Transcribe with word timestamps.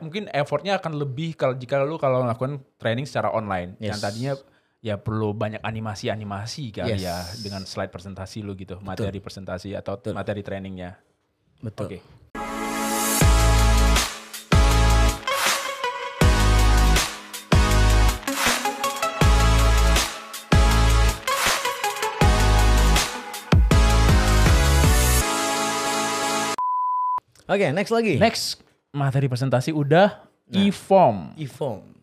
mungkin 0.00 0.24
effortnya 0.32 0.80
akan 0.80 0.96
lebih 0.96 1.36
kalau 1.36 1.52
jika 1.52 1.84
lu 1.84 2.00
kalau 2.00 2.24
melakukan 2.24 2.64
training 2.80 3.04
secara 3.04 3.28
online 3.28 3.76
Yes. 3.76 3.92
yang 3.92 4.00
tadinya 4.00 4.32
ya 4.80 4.96
perlu 4.96 5.36
banyak 5.36 5.60
animasi-animasi 5.60 6.72
kali 6.72 6.96
Yes. 6.96 7.04
ya 7.04 7.16
dengan 7.44 7.68
slide 7.68 7.92
presentasi 7.92 8.40
lu 8.40 8.56
gitu 8.56 8.80
materi 8.80 9.20
presentasi 9.20 9.76
atau 9.76 10.00
materi 10.16 10.40
trainingnya 10.40 10.96
Betul. 11.60 11.92
oke 11.92 11.98
Oke, 27.50 27.68
next 27.74 27.92
lagi. 27.92 28.16
next 28.16 28.61
materi 28.92 29.26
presentasi 29.26 29.72
udah 29.72 30.28
e-form 30.52 31.32
e-form. 31.40 31.96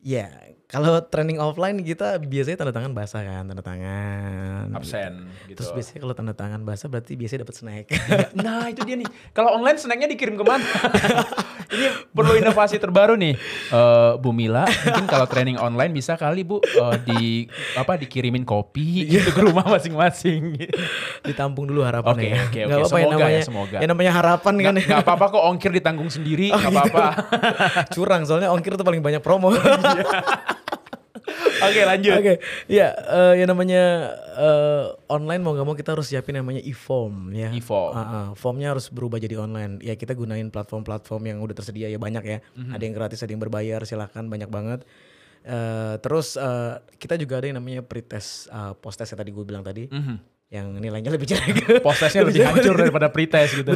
Ya, 0.00 0.32
kalau 0.64 0.96
training 1.02 1.36
offline 1.36 1.76
kita 1.84 2.16
biasanya 2.22 2.62
tanda 2.64 2.72
tangan 2.72 2.94
basah 2.96 3.20
kan, 3.20 3.42
tanda 3.44 3.60
tangan. 3.60 4.70
absen 4.72 5.28
gitu 5.44 5.60
Terus 5.60 5.70
biasanya 5.76 5.98
kalau 6.06 6.14
tanda 6.14 6.32
tangan 6.32 6.62
basah 6.62 6.86
berarti 6.88 7.18
biasanya 7.18 7.42
dapat 7.44 7.56
snack. 7.58 7.86
nah 8.38 8.70
itu 8.70 8.80
dia 8.86 8.96
nih 8.96 9.08
kalau 9.34 9.58
online 9.60 9.76
snacknya 9.76 10.08
dikirim 10.08 10.38
ke 10.38 10.44
mana 10.46 10.64
ini 11.70 11.86
perlu 12.08 12.32
inovasi 12.34 12.76
terbaru 12.76 13.14
nih 13.14 13.34
Eh, 13.70 14.12
Bu 14.16 14.30
Mila 14.30 14.66
mungkin 14.66 15.06
kalau 15.06 15.24
training 15.24 15.56
online 15.56 15.90
bisa 15.90 16.14
kali 16.14 16.42
Bu 16.42 16.58
eh, 16.58 16.96
di 17.00 17.22
apa 17.74 17.94
dikirimin 17.94 18.42
kopi 18.42 19.06
gitu 19.08 19.30
ke 19.30 19.40
rumah 19.40 19.64
masing-masing 19.64 20.58
Ditampung 21.20 21.64
dulu 21.64 21.82
harapannya 21.82 22.18
Oke, 22.20 22.28
ya. 22.28 22.40
oke, 22.42 22.60
Nggak 22.60 22.78
oke. 22.78 22.84
apa-apa 22.84 22.98
ya 22.98 23.00
Semoga 23.00 23.06
ya, 23.06 23.18
namanya. 23.20 23.42
semoga. 23.42 23.76
Ya 23.76 23.86
namanya 23.86 24.12
harapan 24.12 24.54
kan 24.60 24.74
ya. 24.74 24.82
nggak 24.84 25.00
apa-apa 25.02 25.24
kok 25.30 25.42
ongkir 25.46 25.70
ditanggung 25.72 26.10
sendiri 26.10 26.46
nggak 26.48 26.70
apa-apa 26.70 27.06
Curang 27.94 28.22
soalnya 28.24 28.50
ongkir 28.50 28.74
tuh 28.74 28.82
paling 28.82 29.00
banyak 29.00 29.20
promo. 29.20 29.54
oke 31.66 31.80
lanjut 31.84 32.12
Oke, 32.20 32.34
ya 32.66 32.92
eh, 32.92 33.34
yang 33.40 33.48
namanya 33.50 33.82
eh, 34.36 34.84
online 35.08 35.40
mau 35.40 35.52
nggak 35.56 35.66
mau 35.66 35.76
kita 35.76 35.96
harus 35.96 36.10
siapin 36.10 36.36
namanya 36.36 36.60
e-form 36.60 37.32
ya. 37.32 37.48
E-form. 37.50 37.92
Ah, 37.96 38.00
ah, 38.00 38.28
formnya 38.34 38.72
harus 38.72 38.92
berubah 38.92 39.16
jadi 39.16 39.40
online. 39.40 39.80
Ya 39.80 39.96
kita 39.96 40.12
gunain 40.12 40.48
platform-platform 40.48 41.22
yang 41.26 41.38
udah 41.40 41.54
tersedia 41.56 41.88
ya 41.88 41.96
banyak 41.96 42.24
ya. 42.24 42.38
Mhm. 42.56 42.72
Ada 42.74 42.82
yang 42.82 42.94
gratis, 42.94 43.20
ada 43.24 43.30
yang 43.32 43.42
berbayar. 43.42 43.80
Silakan 43.84 44.28
banyak 44.28 44.50
banget. 44.50 44.80
Eh, 45.40 45.94
terus 46.04 46.36
eh, 46.36 46.76
kita 47.00 47.16
juga 47.16 47.40
ada 47.40 47.48
yang 47.48 47.56
namanya 47.56 47.80
pretest, 47.80 48.52
uh, 48.52 48.76
post 48.76 49.00
test 49.00 49.16
yang 49.16 49.20
tadi 49.24 49.32
gue 49.32 49.44
bilang 49.44 49.64
tadi, 49.64 49.88
Mhm. 49.88 50.16
Yang 50.50 50.74
nilainya 50.74 51.14
lebih 51.14 51.30
jelek. 51.30 51.62
Postesnya 51.86 52.26
lebih 52.26 52.42
hancur 52.42 52.74
daripada 52.74 53.06
pretest 53.06 53.54
gitu 53.56 53.70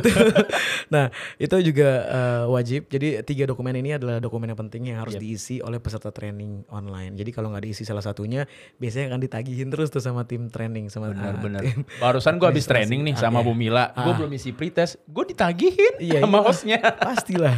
nah 0.95 1.07
itu 1.37 1.55
juga 1.63 1.89
eh, 2.03 2.45
wajib. 2.45 2.87
Jadi 2.87 3.23
tiga 3.23 3.47
dokumen 3.47 3.75
ini 3.75 3.95
adalah 3.95 4.19
dokumen 4.19 4.51
yang 4.51 4.59
penting 4.59 4.91
yang 4.91 4.99
harus 4.99 5.15
Yep. 5.15 5.23
diisi 5.23 5.57
oleh 5.59 5.79
peserta 5.79 6.11
training 6.11 6.67
online. 6.69 7.15
Jadi 7.15 7.31
kalau 7.31 7.55
nggak 7.55 7.63
diisi 7.63 7.83
salah 7.83 8.03
satunya, 8.03 8.43
biasanya 8.75 9.15
akan 9.15 9.21
ditagihin 9.23 9.71
terus 9.71 9.87
tuh 9.89 10.03
sama 10.03 10.27
tim 10.27 10.51
training 10.51 10.91
sama 10.91 11.09
benar-benar 11.09 11.63
ah, 11.63 11.71
tim. 11.71 11.87
barusan 12.03 12.35
gue 12.37 12.49
habis 12.49 12.67
training 12.67 13.01
nih 13.05 13.15
sama 13.15 13.39
Oke. 13.39 13.47
Bu 13.47 13.53
Mila 13.55 13.95
gue 13.95 14.11
Ah. 14.11 14.17
belum 14.17 14.33
isi 14.33 14.51
pretest 14.51 14.99
gue 15.07 15.25
ditagihin 15.25 15.95
Iya, 15.97 16.21
sama 16.21 16.39
iya. 16.39 16.45
hostnya 16.45 16.79
Pastilah. 16.83 17.55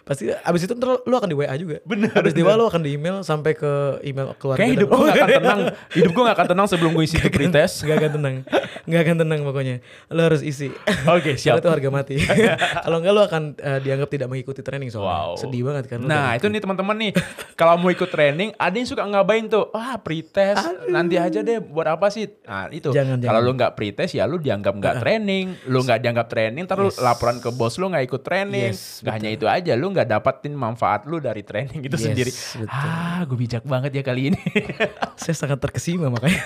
Pasti 0.00 0.26
abis 0.26 0.66
itu 0.66 0.74
ntar 0.74 1.06
lu 1.06 1.14
akan 1.14 1.28
di 1.28 1.36
WA 1.38 1.54
juga. 1.54 1.78
Bener, 1.86 2.10
Abis 2.10 2.34
di 2.34 2.42
WA 2.42 2.58
lu 2.58 2.66
akan 2.66 2.82
di 2.82 2.98
email 2.98 3.22
sampai 3.22 3.54
ke 3.54 4.02
email 4.02 4.34
keluarga. 4.34 4.58
Kayak 4.58 4.72
hidup 4.74 4.88
gue 4.90 4.98
gak 5.00 5.16
akan 5.16 5.28
tenang. 5.38 5.60
Hidup 5.94 6.10
gue 6.10 6.22
gak 6.26 6.36
akan 6.36 6.48
tenang 6.50 6.66
sebelum 6.66 6.90
gue 6.92 7.04
isi 7.06 7.16
tuh 7.16 7.30
pretest. 7.30 7.86
Gak 7.86 7.96
akan 7.96 8.10
tenang. 8.18 8.34
Gak 8.84 9.00
akan 9.06 9.16
tenang 9.22 9.40
pokoknya. 9.46 9.76
Lu 10.10 10.20
harus 10.20 10.42
isi. 10.42 10.74
Oke 11.06 11.38
siap. 11.38 11.58
Kalau 11.58 11.62
itu 11.62 11.68
harga 11.70 11.88
mati. 11.92 12.14
Kalau 12.84 12.96
enggak 12.98 13.12
lu 13.12 13.22
akan 13.22 13.42
eh, 13.54 13.78
dianggap 13.80 14.08
tidak 14.10 14.26
mengikuti 14.26 14.60
training 14.60 14.90
soalnya. 14.90 15.30
Wow. 15.30 15.38
Sedih 15.38 15.62
banget 15.62 15.84
kan. 15.86 15.98
Nah 16.02 16.34
itu 16.34 16.46
nih 16.48 16.58
teman-teman 16.58 16.96
nih. 16.98 17.12
Kalau 17.54 17.76
mau 17.76 17.92
ikut 17.92 18.08
training, 18.08 18.50
ada 18.56 18.74
yang 18.74 18.88
suka 18.88 19.04
ngabain 19.04 19.46
tuh. 19.46 19.68
Wah 19.70 20.00
pretest, 20.00 20.64
nanti 20.88 21.20
aja 21.20 21.38
deh. 21.38 21.60
Buat 21.60 22.00
apa 22.00 22.08
sih? 22.08 22.26
Nah 22.42 22.66
itu. 22.72 22.90
Jangan, 22.90 23.20
Kalau 23.20 23.40
lu 23.44 23.52
nggak 23.52 23.76
pretest 23.76 24.16
ya 24.16 24.24
lu 24.24 24.40
dianggap 24.40 24.74
nggak 24.74 24.94
training. 24.98 25.54
Lu 25.68 25.84
nggak 25.84 26.00
dianggap 26.00 26.26
training, 26.26 26.64
lu 26.66 26.88
Yes. 26.88 26.96
laporan 26.98 27.36
ke 27.38 27.52
bos 27.52 27.76
lu 27.76 27.86
nggak 27.86 28.04
ikut 28.08 28.22
training. 28.24 28.72
Yes, 28.72 29.04
Gak 29.04 29.20
hanya 29.20 29.28
itu 29.28 29.44
aja, 29.44 29.59
lu 29.70 29.88
nggak 29.88 30.06
dapatin 30.06 30.52
manfaat 30.52 31.04
lu 31.04 31.18
dari 31.18 31.40
training 31.40 31.80
itu 31.82 31.92
Yes, 31.92 32.04
sendiri. 32.04 32.30
betul. 32.30 32.66
Ah, 32.66 33.20
gue 33.22 33.36
bijak 33.36 33.62
banget 33.62 33.92
ya 33.92 34.02
kali 34.02 34.28
ini. 34.28 34.40
saya 35.20 35.34
sangat 35.34 35.58
terkesima 35.58 36.08
makanya. 36.08 36.40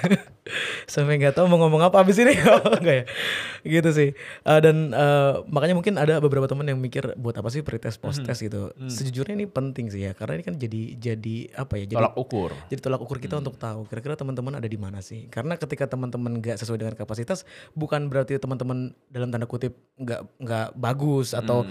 Sampai 0.85 1.17
nggak 1.17 1.35
tahu 1.35 1.47
mau 1.47 1.59
ngomong 1.59 1.83
apa 1.83 2.01
abis 2.01 2.19
ini. 2.19 2.35
Oh, 2.45 2.61
enggak 2.71 2.97
ya. 2.97 3.05
Gitu 3.63 3.91
sih. 3.91 4.09
Eh, 4.15 4.61
dan 4.61 4.91
eh, 4.91 5.33
makanya 5.47 5.75
mungkin 5.75 5.95
ada 5.95 6.19
beberapa 6.19 6.45
teman 6.45 6.65
yang 6.65 6.77
mikir 6.77 7.17
buat 7.17 7.35
apa 7.35 7.49
sih 7.49 7.61
pretest 7.61 7.99
post 7.99 8.23
test 8.23 8.41
gitu. 8.41 8.71
Sejujurnya 8.85 9.35
ini 9.35 9.47
penting 9.47 9.89
sih 9.89 10.03
ya 10.03 10.13
karena 10.13 10.37
ini 10.37 10.45
kan 10.45 10.55
jadi 10.55 10.83
jadi 10.95 11.37
apa 11.57 11.75
ya 11.77 11.85
jadi 11.87 11.99
Tolak 11.99 12.15
ukur. 12.17 12.51
jadi 12.67 12.81
tolak 12.81 13.01
ukur 13.01 13.19
kita 13.19 13.37
untuk 13.37 13.57
tahu 13.57 13.85
kira-kira 13.85 14.15
teman-teman 14.15 14.55
ada 14.55 14.67
di 14.67 14.77
mana 14.77 15.01
sih. 15.01 15.27
Karena 15.27 15.55
ketika 15.55 15.87
teman-teman 15.87 16.39
nggak 16.39 16.57
sesuai 16.57 16.79
dengan 16.79 16.95
kapasitas 16.95 17.43
bukan 17.73 18.07
berarti 18.07 18.37
teman-teman 18.37 18.93
dalam 19.09 19.29
tanda 19.29 19.45
kutip 19.45 19.75
nggak 19.97 20.21
nggak 20.39 20.67
bagus 20.75 21.33
atau 21.33 21.65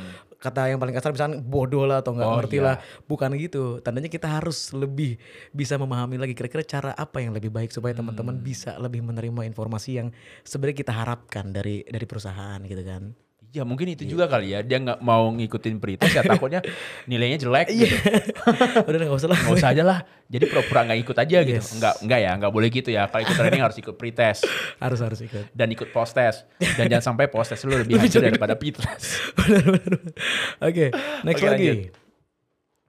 kata 0.43 0.67
yang 0.67 0.79
paling 0.83 0.91
kasar 0.91 1.15
misalnya 1.15 1.39
bodoh 1.39 1.87
lah 1.87 2.03
atau 2.03 2.11
nggak 2.11 2.27
Oh, 2.27 2.35
ngerti 2.43 2.59
iya. 2.59 2.65
lah. 2.67 2.75
Bukan 3.07 3.31
gitu. 3.39 3.79
Tandanya 3.79 4.11
kita 4.11 4.27
harus 4.27 4.75
lebih 4.75 5.15
bisa 5.55 5.79
memahami 5.79 6.19
lagi 6.19 6.35
kira-kira 6.35 6.67
cara 6.67 6.91
apa 6.91 7.23
yang 7.23 7.31
lebih 7.31 7.47
baik 7.47 7.71
supaya 7.71 7.95
teman-teman 7.95 8.43
bisa 8.43 8.75
lebih 8.75 8.99
menerima 8.99 9.47
informasi 9.47 10.03
yang 10.03 10.11
sebenarnya 10.43 10.83
kita 10.83 10.91
harapkan 10.91 11.55
dari 11.55 11.87
dari 11.87 12.03
perusahaan 12.03 12.59
gitu 12.67 12.83
kan 12.83 13.15
Ya 13.53 13.61
mungkin 13.61 13.85
itu 13.85 14.01
juga 14.09 14.25
kali 14.25 14.49
ya. 14.49 14.65
Dia 14.65 14.81
nggak 14.81 14.97
mau 15.05 15.29
ngikutin 15.29 15.77
pretest 15.77 16.17
ya 16.17 16.25
takutnya 16.25 16.65
nilainya 17.09 17.37
jelek 17.37 17.69
gitu. 17.69 17.93
udah 18.89 18.97
nggak 18.97 19.13
usah 19.13 19.29
lah 19.29 19.37
Nggak 19.45 19.57
usah 19.61 19.69
aja 19.69 19.83
lah. 19.85 19.99
Jadi 20.25 20.49
pura-pura 20.49 20.89
nggak 20.89 20.99
ikut 21.05 21.17
aja 21.21 21.37
gitu. 21.45 21.61
Yes. 21.61 21.77
Enggak, 21.77 22.01
enggak 22.01 22.19
ya, 22.25 22.31
nggak 22.33 22.49
boleh 22.49 22.69
gitu 22.73 22.89
ya. 22.89 23.05
Kalau 23.05 23.21
ikut 23.21 23.35
training 23.37 23.61
harus 23.69 23.77
ikut 23.77 23.93
pretest 23.93 24.41
harus 24.81 24.99
harus 25.05 25.19
ikut 25.21 25.53
dan 25.53 25.69
ikut 25.69 25.93
post 25.93 26.17
test. 26.17 26.49
Dan 26.57 26.89
jangan 26.89 27.13
sampai 27.13 27.29
post 27.29 27.53
test 27.53 27.61
lu 27.69 27.77
lebih 27.77 27.93
hancur 28.01 28.25
daripada 28.25 28.57
pretest. 28.57 29.21
benar 29.37 29.61
benar 29.69 30.01
oke 30.65 30.85
next 31.21 31.41
lagi 31.45 31.67
lanjut. 31.69 31.93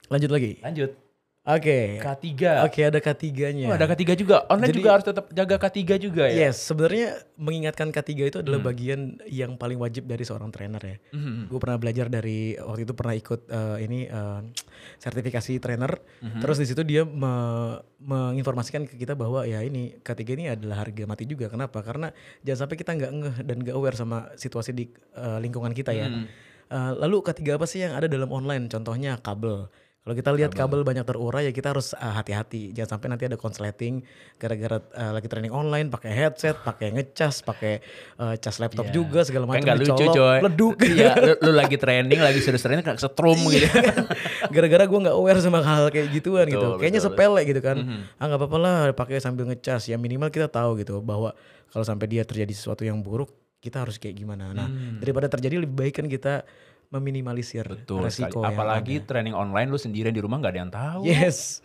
lanjut 0.08 0.30
lagi 0.32 0.50
Lanjut. 0.64 1.03
Oke 1.46 1.78
K3. 2.00 2.30
Oke 2.64 2.80
ada 2.82 2.98
K3-nya. 2.98 3.66
Oh, 3.66 3.74
ada 3.74 3.84
K3 3.86 4.02
juga. 4.14 4.42
Online 4.46 4.68
Jadi- 4.68 4.78
juga 4.78 4.90
harus 4.90 5.04
tetap 5.04 5.24
jaga 5.30 5.56
K3 5.58 5.80
juga 5.96 6.24
ya. 6.24 6.48
Yes, 6.48 6.56
sebenarnya 6.58 7.06
mengingatkan 7.34 7.88
K3 7.88 8.10
itu 8.24 8.38
adalah 8.40 8.58
Hmm. 8.58 8.68
bagian 8.68 9.00
yang 9.24 9.54
paling 9.54 9.76
wajib 9.76 10.04
dari 10.04 10.22
seorang 10.22 10.48
trainer 10.48 10.80
ya. 10.80 10.96
Mhm. 11.10 11.46
Gue 11.46 11.58
pernah 11.58 11.76
belajar 11.76 12.08
dari 12.08 12.56
waktu 12.56 12.82
itu 12.82 12.92
pernah 12.92 13.12
ikut 13.12 13.40
eh, 13.46 13.76
ini 13.80 13.98
eh, 14.06 14.40
sertifikasi 14.98 15.52
trainer. 15.58 15.92
Mhm. 16.20 16.40
Terus 16.40 16.56
di 16.58 16.66
situ 16.66 16.82
dia 16.82 17.02
me- 17.02 17.78
menginformasikan 18.00 18.84
ke 18.84 18.96
kita 18.96 19.12
bahwa 19.12 19.44
ya 19.44 19.60
ini 19.60 19.96
K3 19.98 20.20
ini 20.34 20.44
adalah 20.50 20.80
harga 20.80 21.04
mati 21.04 21.24
juga. 21.24 21.48
Kenapa? 21.48 21.80
Karena 21.80 22.08
jangan 22.40 22.66
sampai 22.66 22.76
kita 22.76 22.92
nggak 22.92 23.12
ngeh 23.12 23.36
dan 23.42 23.56
nggak 23.60 23.74
aware 23.74 23.94
sama 23.94 24.32
situasi 24.34 24.72
di 24.72 24.84
eh, 25.14 25.38
lingkungan 25.38 25.72
kita 25.72 25.92
ya. 25.92 26.08
Hmm. 26.08 26.24
Eh, 26.64 26.92
lalu 26.98 27.20
K3 27.22 27.54
apa 27.54 27.64
sih 27.64 27.80
yang 27.80 27.92
ada 27.92 28.04
dalam 28.04 28.28
online? 28.28 28.66
Contohnya 28.66 29.16
kabel. 29.18 29.68
Kalau 30.04 30.12
kita 30.14 30.30
lihat 30.30 30.52
kabel, 30.52 30.84
banyak 30.84 31.00
terurai 31.02 31.48
ya 31.48 31.52
kita 31.52 31.72
harus 31.72 31.96
uh, 31.96 32.12
hati-hati. 32.12 32.76
Jangan 32.76 32.90
sampai 32.92 33.08
nanti 33.08 33.24
ada 33.24 33.34
konsleting 33.34 34.04
gara-gara 34.36 34.76
uh, 34.92 35.16
lagi 35.16 35.24
training 35.24 35.48
online 35.48 35.88
pakai 35.88 36.12
headset, 36.12 36.60
pakai 36.60 36.92
ngecas, 36.92 37.40
pakai 37.40 37.80
uh, 38.18 38.36
cas 38.36 38.60
laptop 38.60 38.84
Iya. 38.84 38.92
juga 38.92 39.24
segala 39.24 39.48
macam 39.48 39.64
nggak 39.64 39.80
lucu 39.80 40.04
coy. 40.12 40.38
leduk. 40.44 40.76
Iya, 40.92 41.12
lu, 41.16 41.32
lu 41.40 41.52
lagi 41.56 41.80
training, 41.80 42.20
lagi 42.20 42.36
serius 42.38 42.60
training 42.60 42.84
kena 42.84 43.00
setrum 43.00 43.40
gitu. 43.48 43.64
gara-gara 44.54 44.84
gue 44.84 45.00
nggak 45.08 45.16
aware 45.16 45.40
sama 45.40 45.64
hal 45.64 45.88
kayak 45.88 46.12
gituan 46.12 46.46
gitu. 46.46 46.60
Betul, 46.60 46.78
Kayaknya 46.78 47.00
betul, 47.00 47.12
sepele 47.16 47.40
gitu 47.48 47.60
kan. 47.64 47.76
Mhm. 47.80 48.00
Ah 48.14 48.24
nggak 48.28 48.38
apa-apa 48.38 48.58
lah 48.60 48.74
pakai 48.92 49.16
sambil 49.18 49.48
ngecas. 49.48 49.88
Ya 49.88 49.96
minimal 49.96 50.28
kita 50.28 50.52
tahu 50.52 50.76
gitu 50.78 51.00
bahwa 51.00 51.32
kalau 51.72 51.80
sampai 51.82 52.06
dia 52.06 52.22
terjadi 52.22 52.52
sesuatu 52.52 52.84
yang 52.84 53.00
buruk, 53.00 53.32
kita 53.58 53.80
harus 53.80 53.96
kayak 53.96 54.14
gimana. 54.14 54.52
Nah, 54.52 54.68
Hmm. 54.68 55.00
daripada 55.00 55.26
terjadi 55.26 55.56
lebih 55.58 55.72
baik 55.74 55.96
kan 55.96 56.04
kita 56.04 56.44
meminimalisir 56.94 57.66
Betul 57.66 58.06
resiko 58.06 58.40
yang 58.40 58.54
Apalagi 58.54 59.02
ada. 59.02 59.06
training 59.10 59.34
online 59.34 59.66
lu 59.66 59.74
sendirian 59.74 60.14
di 60.14 60.22
rumah 60.22 60.38
nggak 60.38 60.52
ada 60.54 60.60
yang 60.62 60.72
tahu. 60.72 61.02
Yes. 61.04 61.58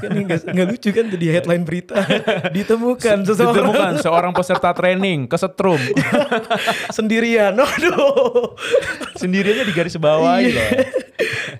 kan 0.00 0.12
nggak 0.52 0.66
lucu 0.66 0.88
kan 0.90 1.08
jadi 1.08 1.26
headline 1.36 1.64
berita 1.64 2.00
ditemukan 2.56 3.24
seseorang 3.24 3.56
Ditemukan 3.60 3.92
seorang 4.00 4.32
peserta 4.32 4.70
training 4.72 5.28
kesetrum. 5.28 5.80
sendirian. 6.96 7.52
Aduh. 7.54 8.56
Sendiriannya 9.16 9.64
di 9.68 9.74
garis 9.74 9.96
bawah 9.96 10.40
Iya. 10.40 10.48
loh. 10.52 10.70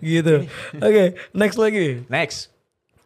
gitu. 0.16 0.34
Oke, 0.80 1.04
next 1.32 1.58
lagi. 1.60 2.02
Next, 2.08 2.48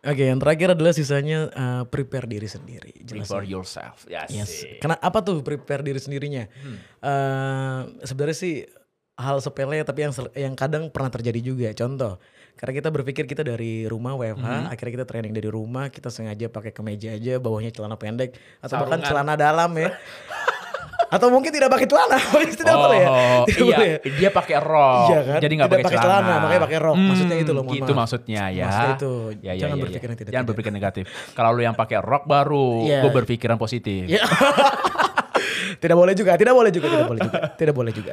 Oke, 0.05 0.29
yang 0.29 0.37
terakhir 0.37 0.77
adalah 0.77 0.93
sisanya 0.93 1.49
uh, 1.49 1.83
prepare 1.89 2.29
diri 2.29 2.45
sendiri. 2.45 2.93
Jelas 3.01 3.25
prepare 3.25 3.49
yourself. 3.49 4.05
Yes. 4.05 4.29
Yes. 4.29 4.51
Karena 4.77 5.01
apa 5.01 5.25
tuh 5.25 5.41
prepare 5.41 5.81
diri 5.81 5.97
sendirinya? 5.97 6.45
Hmm. 6.45 6.77
Eh, 7.01 7.81
sebenarnya 8.05 8.37
sih 8.37 8.69
hal 9.15 9.39
sepele 9.39 9.79
tapi 9.81 10.03
yang 10.03 10.13
yang 10.35 10.55
kadang 10.55 10.91
pernah 10.91 11.09
terjadi 11.09 11.41
juga. 11.41 11.69
Contoh, 11.71 12.19
karena 12.55 12.73
kita 12.75 12.89
berpikir 12.91 13.25
kita 13.25 13.43
dari 13.43 13.87
rumah 13.87 14.15
WFH, 14.15 14.43
Hmm. 14.43 14.67
akhirnya 14.67 14.93
kita 14.99 15.07
training 15.07 15.31
dari 15.31 15.47
rumah, 15.47 15.87
kita 15.87 16.11
sengaja 16.11 16.47
pakai 16.49 16.71
kemeja 16.71 17.13
aja, 17.13 17.39
bawahnya 17.39 17.71
celana 17.71 17.95
pendek 17.95 18.35
atau 18.59 18.75
bahkan 18.77 18.99
Sarungan. 18.99 19.07
celana 19.07 19.35
dalam 19.35 19.71
ya. 19.75 19.91
Atau 21.05 21.31
mungkin 21.31 21.55
tidak 21.55 21.71
pakai 21.71 21.87
celana. 21.87 22.19
tidak 22.59 22.75
boleh 22.75 22.99
ya. 22.99 23.09
Tidak 23.47 23.63
iya, 23.63 23.77
boleh 23.77 23.87
ya? 23.87 23.99
dia 24.19 24.31
pakai 24.35 24.57
rok. 24.59 25.07
Iya 25.07 25.21
kan? 25.23 25.39
Jadi 25.39 25.53
nggak 25.55 25.71
pakai 25.71 25.87
celana. 25.95 26.35
makanya 26.43 26.63
pakai 26.67 26.79
rok. 26.81 26.97
Maksudnya 26.99 27.37
itu 27.39 27.53
loh, 27.55 27.63
Itu 27.69 27.93
maksudnya 27.95 28.43
ya. 28.51 28.67
Maksudnya 28.67 28.95
itu. 28.97 29.13
Ya, 29.39 29.53
ya, 29.53 29.61
Jangan 29.63 29.77
ya, 29.79 29.83
berpikir 29.85 30.01
ya. 30.01 30.11
yang 30.11 30.19
tidak- 30.19 30.33
Jangan 30.33 30.43
tidak. 30.43 30.51
berpikir 30.51 30.73
negatif. 30.75 31.05
Kalau 31.31 31.51
lu 31.55 31.63
yang 31.63 31.77
pakai 31.79 32.03
rok 32.03 32.25
baru, 32.27 32.67
Iya. 32.83 33.01
gue 33.07 33.13
berpikiran 33.15 33.55
positif. 33.55 34.11
Iya. 34.11 34.27
tidak 35.81 35.97
boleh 35.97 36.15
juga, 36.15 36.33
tidak 36.37 36.55
boleh 36.55 36.71
juga, 36.73 36.87
tidak 36.91 37.07
boleh 37.09 37.21
juga, 37.23 37.41
tidak 37.61 37.75
boleh 37.75 37.93
juga. 37.93 38.13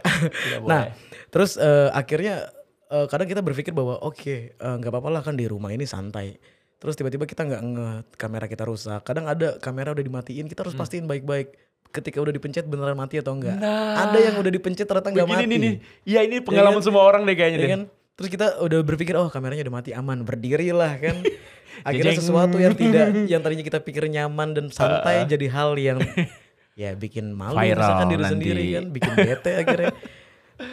boleh. 0.61 0.69
Nah, 0.69 0.83
terus 1.29 1.57
eh, 1.57 1.89
akhirnya 1.91 2.49
eh, 2.87 3.05
kadang 3.09 3.27
kita 3.27 3.41
berpikir 3.41 3.73
bahwa 3.73 3.99
oke 4.01 4.17
eh, 4.25 4.51
nggak 4.55 4.91
apa-apa 4.91 5.09
lah 5.09 5.21
kan 5.21 5.35
di 5.35 5.45
rumah 5.45 5.69
ini 5.71 5.85
santai. 5.85 6.37
Terus 6.81 6.97
tiba-tiba 6.97 7.29
kita 7.29 7.45
nggak 7.45 7.61
nge 7.61 7.87
kamera 8.17 8.45
kita 8.49 8.65
rusak. 8.65 9.05
Kadang 9.05 9.29
ada 9.29 9.61
kamera 9.61 9.93
udah 9.93 10.01
dimatiin, 10.01 10.49
kita 10.49 10.65
harus 10.65 10.73
pastiin 10.73 11.05
baik-baik. 11.05 11.53
Ketika 11.91 12.23
udah 12.23 12.33
dipencet 12.33 12.65
beneran 12.65 12.95
mati 12.97 13.19
atau 13.19 13.35
enggak. 13.37 13.59
Nah. 13.59 14.09
Ada 14.09 14.31
yang 14.31 14.35
udah 14.41 14.49
dipencet 14.49 14.87
ternyata 14.89 15.13
nggak 15.13 15.27
mati. 15.29 15.45
Begini 15.45 15.55
nih, 15.55 15.59
nih. 15.61 15.75
Iya 16.07 16.19
ini 16.25 16.35
pengalaman 16.41 16.81
kan? 16.81 16.87
semua 16.87 17.03
orang 17.05 17.21
deh 17.27 17.35
kayaknya 17.37 17.59
Ya 17.59 17.61
deh. 17.61 17.69
kan? 17.69 17.81
Terus 18.17 18.29
kita 18.33 18.47
udah 18.65 18.79
berpikir 18.81 19.13
oh 19.13 19.29
kameranya 19.29 19.61
udah 19.67 19.75
mati 19.77 19.91
aman, 19.93 20.25
berdirilah 20.25 20.93
kan. 20.97 21.21
Akhirnya 21.87 22.13
sesuatu 22.17 22.57
yang 22.57 22.73
tidak 22.73 23.07
yang 23.29 23.41
tadinya 23.41 23.65
kita 23.65 23.79
pikir 23.81 24.05
nyaman 24.09 24.53
dan 24.53 24.65
santai 24.69 25.25
jadi 25.31 25.47
hal 25.53 25.77
yang 25.77 25.97
ya 26.73 26.95
bikin 26.95 27.31
malu 27.31 27.57
Viral 27.57 27.77
misalkan 27.77 28.07
diri 28.07 28.21
nanti. 28.23 28.33
sendiri 28.35 28.63
kan, 28.71 28.85
bikin 28.89 29.11
bete 29.13 29.51
akhirnya. 29.59 29.91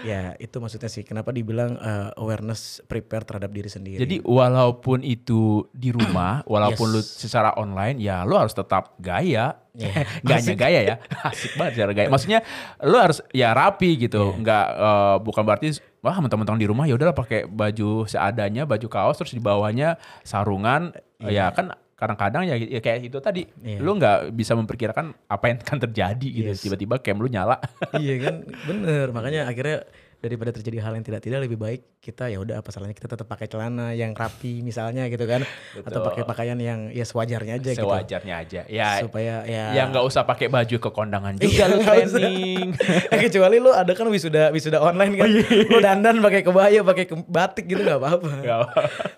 Ya 0.05 0.37
itu 0.37 0.53
maksudnya 0.61 0.93
sih 0.93 1.00
kenapa 1.00 1.33
dibilang 1.33 1.81
uh, 1.81 2.12
awareness 2.21 2.85
prepare 2.85 3.25
terhadap 3.25 3.49
diri 3.49 3.73
sendiri. 3.73 3.97
Jadi 3.97 4.21
walaupun 4.21 5.00
itu 5.00 5.65
di 5.73 5.89
rumah, 5.89 6.45
walaupun 6.53 6.93
Yes. 6.93 6.95
lu 6.95 7.00
secara 7.25 7.56
online, 7.56 7.97
ya 7.97 8.21
lu 8.29 8.37
harus 8.37 8.53
tetap 8.53 9.00
gaya. 9.00 9.56
Iya. 9.73 9.93
Gak 10.29 10.37
hanya 10.45 10.55
gaya 10.61 10.81
ya, 10.85 10.95
asik 11.33 11.56
banget 11.56 11.73
secara 11.81 11.93
gaya. 11.97 12.09
Maksudnya 12.12 12.44
lu 12.85 13.01
harus 13.01 13.25
ya 13.33 13.56
rapi 13.56 13.97
gitu, 13.97 14.37
Iya. 14.37 14.41
nggak 14.44 14.67
eh, 14.77 15.17
bukan 15.25 15.43
berarti 15.49 15.67
wah 16.05 16.21
mentang-mentang 16.21 16.61
di 16.61 16.69
rumah 16.69 16.85
ya 16.85 16.93
udahlah 16.93 17.17
pakai 17.17 17.49
baju 17.49 18.05
seadanya, 18.05 18.69
baju 18.69 18.93
kaos 18.93 19.17
terus 19.17 19.33
di 19.33 19.41
bawahnya 19.41 19.97
sarungan. 20.21 20.93
Ya 21.19 21.49
kan 21.49 21.73
kadang-kadang 21.99 22.47
ya, 22.47 22.55
ya 22.55 22.79
kayak 22.79 23.11
itu 23.11 23.19
tadi, 23.19 23.43
Iya. 23.59 23.83
lu 23.83 23.99
nggak 23.99 24.31
bisa 24.31 24.55
memperkirakan 24.55 25.11
apa 25.27 25.45
yang 25.50 25.59
akan 25.59 25.79
terjadi 25.91 26.29
gitu. 26.31 26.50
Yes. 26.55 26.62
Tiba-tiba 26.62 27.03
cam 27.03 27.19
lu 27.19 27.27
nyala. 27.27 27.59
iya 27.99 28.15
kan 28.23 28.47
bener 28.47 29.11
makanya 29.11 29.50
akhirnya 29.50 29.83
daripada 30.19 30.50
terjadi 30.50 30.79
hal 30.81 30.93
yang 30.93 31.03
tidak 31.03 31.20
tidak 31.20 31.41
lebih 31.41 31.55
baik 31.55 31.81
kita 31.97 32.26
ya 32.26 32.37
udah 32.37 32.59
apa 32.59 32.69
salahnya 32.69 32.91
kita 32.93 33.06
tetap 33.06 33.25
pakai 33.25 33.47
celana 33.47 33.91
yang 33.93 34.11
rapi 34.12 34.61
misalnya 34.61 35.06
gitu 35.06 35.23
kan 35.25 35.47
atau 35.79 35.82
Betul. 35.94 36.03
pakai 36.05 36.23
pakaian 36.25 36.59
yang 36.59 36.91
ya 36.91 37.03
sewajarnya 37.03 37.55
aja 37.55 37.70
gitu 37.70 37.87
Sewajarnya 37.87 38.35
aja. 38.37 38.61
Ya, 38.67 38.99
supaya 38.99 39.43
ya 39.44 39.70
ya 39.73 39.82
nggak 39.87 40.03
usah 40.03 40.23
pakai 40.23 40.47
baju 40.47 40.76
ke 40.76 40.91
kondangan 40.91 41.35
juga 41.35 41.47
lu 41.47 41.55
Iya, 41.55 41.65
nggak 41.79 41.79
usah. 41.79 42.19
training. 42.19 42.67
Eh, 43.09 43.19
kecuali 43.20 43.56
lu 43.56 43.70
ada 43.70 43.93
kan 43.93 44.06
wisuda 44.06 44.50
wisuda 44.50 44.79
online 44.79 45.15
kan 45.15 45.29
lu 45.65 45.79
dandan 45.79 46.19
pakai 46.19 46.43
kebaya 46.43 46.82
pakai 46.82 47.05
ke- 47.05 47.25
batik 47.25 47.65
gitu 47.67 47.81
nggak 47.81 47.97
apa-apa 47.97 48.29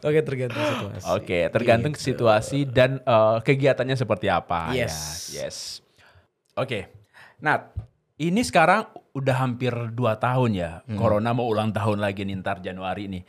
oke 0.00 0.20
tergantung 0.22 0.60
situasi 0.60 1.06
Oke, 1.10 1.38
tergantung 1.48 1.92
Gitu. 1.92 2.04
situasi 2.06 2.58
dan 2.64 3.00
eh, 3.00 3.36
kegiatannya 3.40 3.94
seperti 3.94 4.26
apa. 4.26 4.70
ya. 4.70 4.84
Yes. 4.84 4.96
Yes. 5.32 5.56
Oke. 6.52 6.86
Nat, 7.38 7.72
ini 8.16 8.40
sekarang 8.40 8.84
udah 9.14 9.36
hampir 9.42 9.72
2 9.72 9.96
tahun 10.16 10.50
ya. 10.54 10.70
Hmm. 10.86 10.98
Corona 10.98 11.30
mau 11.34 11.46
ulang 11.46 11.74
tahun 11.74 11.98
lagi 11.98 12.22
nih 12.22 12.36
ntar 12.40 12.62
Januari 12.62 13.10
nih. 13.10 13.22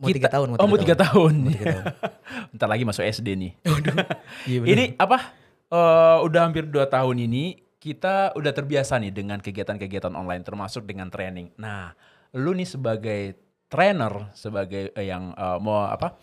Mau 0.00 0.08
tiga 0.08 0.32
tahun, 0.32 0.46
mau 0.48 0.56
oh, 0.56 0.64
mau 0.68 0.80
tiga 0.80 0.96
tahun. 0.96 1.52
tiga 1.52 1.64
tahun. 1.76 1.84
Ntar 2.56 2.68
lagi 2.72 2.88
masuk 2.88 3.04
SD 3.04 3.28
nih. 3.36 3.52
Iya, 4.48 4.58
bener. 4.64 4.72
ini 4.72 4.84
apa? 4.96 5.18
eh, 5.70 6.18
udah 6.24 6.40
hampir 6.48 6.64
2 6.66 6.80
tahun 6.88 7.16
ini 7.28 7.60
kita 7.80 8.32
udah 8.36 8.52
terbiasa 8.52 8.96
nih 9.00 9.12
dengan 9.12 9.40
kegiatan-kegiatan 9.40 10.12
online 10.12 10.40
termasuk 10.44 10.84
dengan 10.84 11.08
training. 11.12 11.52
Nah, 11.56 11.92
lu 12.32 12.52
nih 12.52 12.68
sebagai 12.68 13.36
trainer, 13.68 14.32
sebagai 14.32 14.90
eh, 14.92 15.06
yang 15.08 15.32
eh, 15.36 15.58
mau 15.60 15.84
apa? 15.84 16.16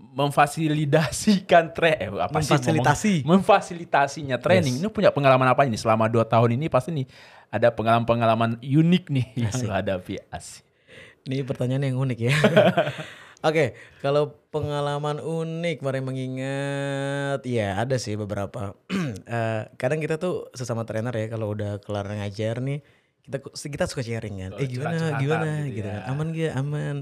memfasilitasikan 0.00 1.70
tra 1.76 1.92
eh, 1.92 2.08
apa 2.08 2.40
sih 2.40 2.56
Memfasilitasi. 2.56 3.12
ngomong? 3.20 3.30
memfasilitasinya 3.36 4.36
training. 4.40 4.80
Yes. 4.80 4.82
Ini 4.84 4.88
punya 4.88 5.10
pengalaman 5.12 5.44
apa 5.50 5.68
ini 5.68 5.76
selama 5.76 6.08
2 6.08 6.24
tahun 6.24 6.56
ini 6.56 6.72
pasti 6.72 6.90
nih 6.94 7.06
ada 7.50 7.68
pengalaman-pengalaman 7.74 8.62
unik 8.62 9.04
nih 9.10 9.26
yang 9.46 9.52
Asik. 9.52 9.66
lu 9.66 9.72
hadapi. 9.74 10.14
Asik. 10.30 10.62
Ini 11.26 11.44
pertanyaan 11.44 11.84
yang 11.84 11.98
unik 12.00 12.18
ya. 12.18 12.34
Oke, 13.40 13.72
kalau 14.04 14.36
pengalaman 14.52 15.16
unik, 15.16 15.80
mari 15.80 16.00
mengingat, 16.04 17.40
ya 17.48 17.80
ada 17.80 17.96
sih 17.96 18.16
beberapa. 18.16 18.74
Eh, 19.30 19.62
kadang 19.78 20.02
kita 20.02 20.18
tuh 20.18 20.50
sesama 20.54 20.82
trainer 20.82 21.14
ya, 21.14 21.30
kalau 21.30 21.54
udah 21.54 21.78
kelar 21.86 22.02
ngajar 22.10 22.58
nih, 22.58 22.82
kita 23.22 23.36
kita 23.46 23.84
suka 23.86 24.02
sharing 24.02 24.42
kan. 24.42 24.50
Oh, 24.54 24.58
eh 24.58 24.66
gimana, 24.66 25.18
gimana, 25.22 25.66
gitu 25.70 25.82
gitu, 25.82 25.86
ya. 25.86 26.02
kan. 26.02 26.10
Aman 26.10 26.26
gak? 26.34 26.52
Aman. 26.58 26.96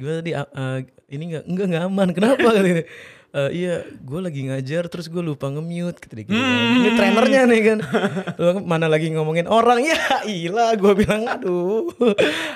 Gimana 0.00 0.14
tadi? 0.24 0.32
eh, 0.32 0.78
ini 1.08 1.22
nggak, 1.32 1.44
enggak 1.44 1.66
nggak 1.68 1.84
aman. 1.84 2.08
Kenapa? 2.12 2.48
Gitu. 2.60 2.84
Eh, 3.28 3.50
iya, 3.52 3.84
gue 3.84 4.20
lagi 4.24 4.40
ngajar 4.40 4.88
terus 4.88 5.04
gue 5.04 5.20
lupa 5.20 5.52
nge-mute 5.52 6.00
gitu, 6.00 6.16
gitu. 6.16 6.32
Hmm. 6.32 6.80
Ini 6.80 6.96
trainernya 6.96 7.40
nih 7.44 7.60
kan. 7.60 7.78
Lu 8.40 8.64
mana 8.64 8.88
lagi 8.88 9.12
ngomongin 9.12 9.44
orang 9.44 9.84
ya, 9.84 10.24
ilah 10.24 10.72
gue 10.72 10.92
bilang 10.96 11.28
aduh. 11.28 11.92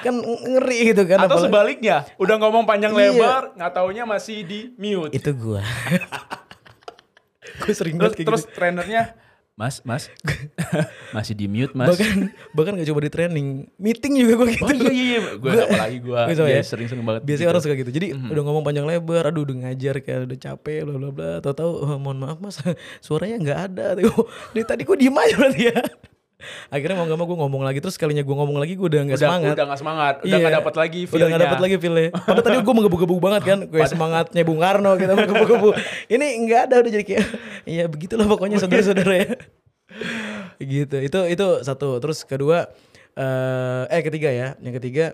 kan 0.00 0.16
ngeri 0.24 0.96
gitu 0.96 1.04
kan. 1.04 1.28
Atau 1.28 1.44
apalagi- 1.44 1.44
sebaliknya, 1.44 1.96
udah 2.16 2.36
ngomong 2.40 2.64
panjang 2.64 2.96
Iya. 2.96 3.12
lebar, 3.12 3.42
nggak 3.52 3.72
taunya 3.76 4.08
masih 4.08 4.48
di 4.48 4.72
mute. 4.80 5.12
itu 5.12 5.28
gua 5.36 5.60
gue 7.62 7.74
sering 7.76 7.94
Terus, 7.94 8.00
banget 8.00 8.16
kayak 8.16 8.28
terus 8.32 8.42
gitu 8.42 8.54
trainernya, 8.56 9.02
Mas, 9.52 9.84
Mas, 9.84 10.08
masih 11.16 11.36
di 11.36 11.44
mute 11.44 11.76
Mas. 11.76 11.92
bahkan 11.92 12.32
bahkan 12.56 12.72
gak 12.72 12.88
coba 12.88 13.00
di 13.04 13.10
training. 13.12 13.68
Meeting 13.76 14.12
juga 14.24 14.32
gue 14.40 14.48
gitu. 14.56 14.64
Oh 14.64 14.72
iya 14.72 14.92
iya, 14.92 15.18
gue 15.36 15.50
apalagi 15.52 15.98
gue 16.00 16.20
ya. 16.48 16.64
sering-sering 16.64 17.04
banget. 17.04 17.22
biasanya 17.28 17.44
gitu. 17.44 17.52
orang 17.52 17.62
suka 17.62 17.74
gitu. 17.76 17.90
Jadi 17.92 18.06
udah 18.16 18.42
ngomong 18.48 18.64
panjang 18.64 18.88
lebar 18.88 19.28
aduh 19.28 19.44
udah 19.44 19.56
ngajar 19.68 20.00
kayak 20.00 20.24
udah 20.24 20.38
capek 20.40 20.88
bla 20.88 20.96
bla 20.96 21.10
bla. 21.12 21.30
Tau 21.44 21.68
oh, 21.68 22.00
mohon 22.00 22.24
maaf 22.24 22.40
mas. 22.40 22.56
Suaranya 23.04 23.36
nggak 23.44 23.58
ada. 23.68 23.86
Tuh, 24.00 24.24
dari 24.56 24.64
tadi 24.64 24.82
gue 24.88 24.96
diem 24.96 25.16
aja 25.20 25.34
berarti 25.36 25.62
ya 25.68 25.80
akhirnya 26.68 26.96
mau 26.98 27.06
gak 27.06 27.18
mau 27.18 27.26
gue 27.26 27.38
ngomong 27.38 27.62
lagi 27.62 27.78
terus 27.78 27.96
kalinya 27.96 28.22
gue 28.22 28.36
ngomong 28.36 28.58
lagi 28.58 28.74
gue 28.74 28.86
udah 28.86 29.00
nggak 29.08 29.18
udah, 29.18 29.28
semangat. 29.28 29.54
Udah 29.54 29.66
gak 29.68 29.80
semangat, 29.80 30.14
udah 30.20 30.28
Iya. 30.28 30.44
gak 30.44 30.54
dapat 30.58 30.74
lagi 30.76 31.00
udah 31.02 31.08
gak 31.08 31.18
feel-nya. 31.18 31.38
dapet 31.38 31.60
lagi 31.62 31.74
feel-nya. 31.78 32.08
Padahal 32.12 32.44
tadi 32.44 32.56
gue 32.62 32.74
menggebu-gebu 32.74 33.16
banget 33.18 33.42
kan 33.46 33.58
gue 33.66 33.80
semangatnya 33.86 34.42
Bung 34.42 34.60
Karno 34.60 34.92
kita 34.96 35.12
menggebu-gebu. 35.14 35.68
Ini 36.10 36.26
nggak 36.46 36.60
ada 36.68 36.74
udah 36.82 36.90
jadi 36.92 37.04
kayak 37.04 37.26
iya 37.68 37.84
begitulah 37.86 38.26
pokoknya 38.26 38.58
saudara-saudara 38.58 39.14
ya. 39.14 39.28
Gitu 40.58 40.96
itu 41.02 41.18
itu 41.28 41.46
satu. 41.66 41.98
Terus 41.98 42.24
kedua 42.24 42.70
eh 43.12 43.84
eh 43.90 44.00
ketiga 44.02 44.30
ya. 44.30 44.48
Yang 44.62 44.74
ketiga 44.82 45.04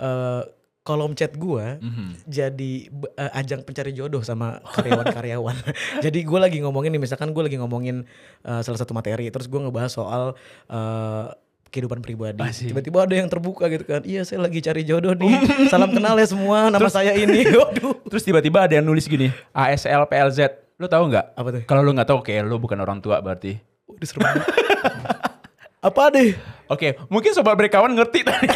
eh 0.00 0.42
kolom 0.86 1.12
chat 1.12 1.34
gua 1.34 1.82
Mhm. 1.82 2.22
jadi 2.24 2.72
eh, 3.12 3.30
ajang 3.34 3.60
pencari 3.60 3.90
jodoh 3.90 4.22
sama 4.22 4.62
karyawan-karyawan. 4.70 5.56
jadi 6.04 6.18
gue 6.22 6.38
lagi 6.38 6.62
ngomongin 6.62 6.94
nih, 6.94 7.02
misalkan 7.02 7.34
gue 7.34 7.42
lagi 7.42 7.58
ngomongin 7.58 8.06
eh, 8.40 8.60
salah 8.62 8.78
satu 8.78 8.94
materi, 8.94 9.26
terus 9.28 9.50
gue 9.50 9.58
ngebahas 9.58 9.90
soal 9.90 10.22
eh, 10.66 11.26
kehidupan 11.66 11.98
pribadi. 11.98 12.40
Tiba-tiba 12.70 13.02
ada 13.02 13.12
yang 13.12 13.26
terbuka 13.26 13.66
gitu 13.66 13.82
kan, 13.84 14.00
iya 14.02 14.22
saya 14.22 14.40
lagi 14.40 14.62
cari 14.62 14.80
jodoh 14.80 15.12
nih. 15.12 15.34
Salam 15.66 15.90
kenal 15.90 16.14
ya 16.14 16.24
semua, 16.24 16.70
nama 16.70 16.86
saya 16.86 17.12
ini. 17.12 17.42
Waduh. 17.60 18.06
Terus 18.06 18.22
tiba-tiba 18.22 18.64
ada 18.64 18.72
yang 18.72 18.86
nulis 18.86 19.04
gini, 19.04 19.28
ASL 19.50 20.06
PLZ. 20.06 20.40
Lu 20.78 20.86
tahu 20.86 21.10
nggak? 21.10 21.26
Apa 21.34 21.48
tuh? 21.50 21.62
Kalau 21.66 21.82
lu 21.82 21.90
nggak 21.90 22.06
tahu, 22.06 22.22
kayak 22.22 22.46
lu 22.46 22.56
bukan 22.56 22.78
orang 22.78 23.02
tua 23.02 23.18
berarti. 23.18 23.58
Waduh 23.84 24.06
serem 24.06 24.22
banget. 24.24 24.46
Apa 25.88 26.10
deh? 26.10 26.34
Oke, 26.66 26.98
mungkin 27.06 27.30
sobat 27.30 27.54
berkawan 27.54 27.92
ngerti 27.92 28.24
tadi. 28.24 28.48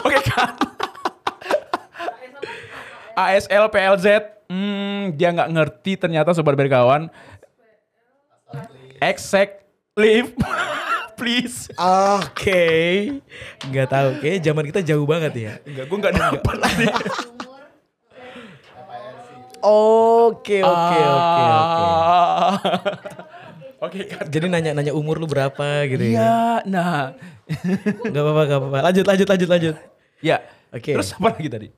Oke 0.00 0.18
kan? 0.24 0.56
ASL 3.18 3.66
PLZ, 3.66 4.06
hmm, 4.46 5.18
dia 5.18 5.34
nggak 5.34 5.50
ngerti 5.50 5.98
ternyata 5.98 6.30
sobat 6.30 6.54
berkawan. 6.54 7.10
Exact 9.02 9.66
live, 9.98 10.30
please. 11.18 11.66
Oke. 11.74 12.62
Nggak 13.66 13.88
tahu, 13.90 14.08
kayak 14.22 14.38
zaman 14.46 14.64
kita 14.70 14.80
jauh 14.86 15.06
banget 15.06 15.32
ya. 15.34 15.52
Enggak, 15.66 15.84
gue 15.90 15.98
nggak 15.98 16.14
dapat. 16.14 16.56
Oke, 19.58 20.62
oke, 20.62 20.98
oke, 21.02 21.42
oke. 21.42 21.82
Ah. 21.82 22.54
Oke. 23.82 24.06
Jadi 24.30 24.46
nanya-nanya 24.46 24.94
umur 24.94 25.18
lu 25.18 25.26
berapa 25.26 25.82
gitu 25.90 26.14
ya. 26.14 26.14
Iya, 26.14 26.38
nah. 26.66 27.18
Gak 28.06 28.22
apa-apa, 28.22 28.42
gak 28.46 28.58
apa-apa. 28.62 28.78
Lanjut, 28.86 29.04
lanjut, 29.06 29.26
lanjut, 29.26 29.48
lanjut. 29.50 29.74
Ya. 30.22 30.46
Oke. 30.70 30.94
Terus 30.94 31.10
apa 31.14 31.34
lagi 31.34 31.50
tadi? 31.50 31.68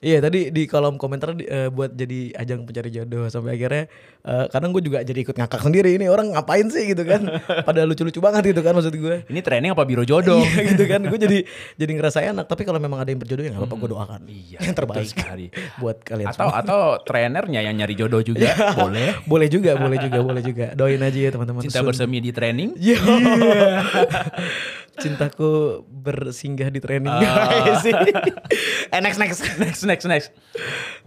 Iya 0.00 0.16
tadi 0.18 0.48
di 0.48 0.64
kolom 0.64 0.96
komentar 0.96 1.36
di- 1.36 1.44
eh, 1.44 1.68
buat 1.68 1.92
jadi 1.92 2.32
ajang 2.32 2.64
pencari 2.64 2.88
jodoh 2.88 3.28
sampai 3.28 3.52
akhirnya 3.52 3.84
eh, 4.22 4.46
kadang 4.48 4.72
gue 4.72 4.80
juga 4.80 5.04
jadi 5.04 5.20
ikut 5.20 5.36
ngakak 5.36 5.60
sendiri 5.60 5.92
ini 5.92 6.08
orang 6.08 6.32
ngapain 6.32 6.64
sih? 6.66 6.88
gitu 6.88 7.04
kan. 7.04 7.20
Pada 7.68 7.84
lucu-lucu 7.84 8.16
banget 8.16 8.48
gitu 8.48 8.64
kan 8.64 8.72
maksud 8.72 8.96
gue 8.96 9.28
Ini 9.28 9.40
training 9.40 9.70
apa 9.70 9.84
biro 9.84 10.00
jodoh? 10.02 10.40
Iya 10.40 10.60
gitu 10.72 10.88
kan. 10.88 11.04
Gue 11.04 11.20
jadi 11.20 11.38
jadi 11.76 11.92
ngerasa 11.92 12.24
enak. 12.24 12.48
Tapi 12.48 12.64
kalau 12.64 12.80
memang 12.80 12.96
ada 12.96 13.12
yang 13.12 13.20
berjodoh 13.20 13.44
ya 13.44 13.52
nggak 13.52 13.60
apa-apa 13.60 13.76
gue 13.76 13.90
doakan. 13.92 14.20
Iya, 14.24 14.58
yang 14.64 14.72
terbaik 14.74 15.04
sekali. 15.04 15.46
buat 15.76 16.00
kalian 16.00 16.32
atau 16.32 16.48
semua. 16.48 16.60
atau 16.64 16.80
trenernya 17.04 17.60
yang 17.60 17.76
nyari 17.76 17.92
jodoh 17.92 18.24
juga. 18.24 18.48
Boleh. 18.72 19.20
boleh 19.28 19.48
juga 19.52 19.76
boleh 19.76 20.00
juga 20.00 20.18
boleh 20.24 20.40
juga. 20.40 20.66
Doain 20.72 20.96
aja 20.98 21.18
ya 21.20 21.30
teman-teman. 21.30 21.60
Cinta 21.60 21.84
bersemi 21.84 22.24
di 22.24 22.32
training. 22.32 22.72
Yo. 22.80 22.96
Cintaku 25.00 25.50
bersinggah 25.84 26.68
di 26.68 26.78
training. 26.78 27.10
Iya 27.10 27.74
sih. 27.84 27.92
eh 28.94 29.00
next 29.00 29.16
next. 29.16 29.40
Next 29.56 29.82
next 29.82 30.06
next. 30.06 30.28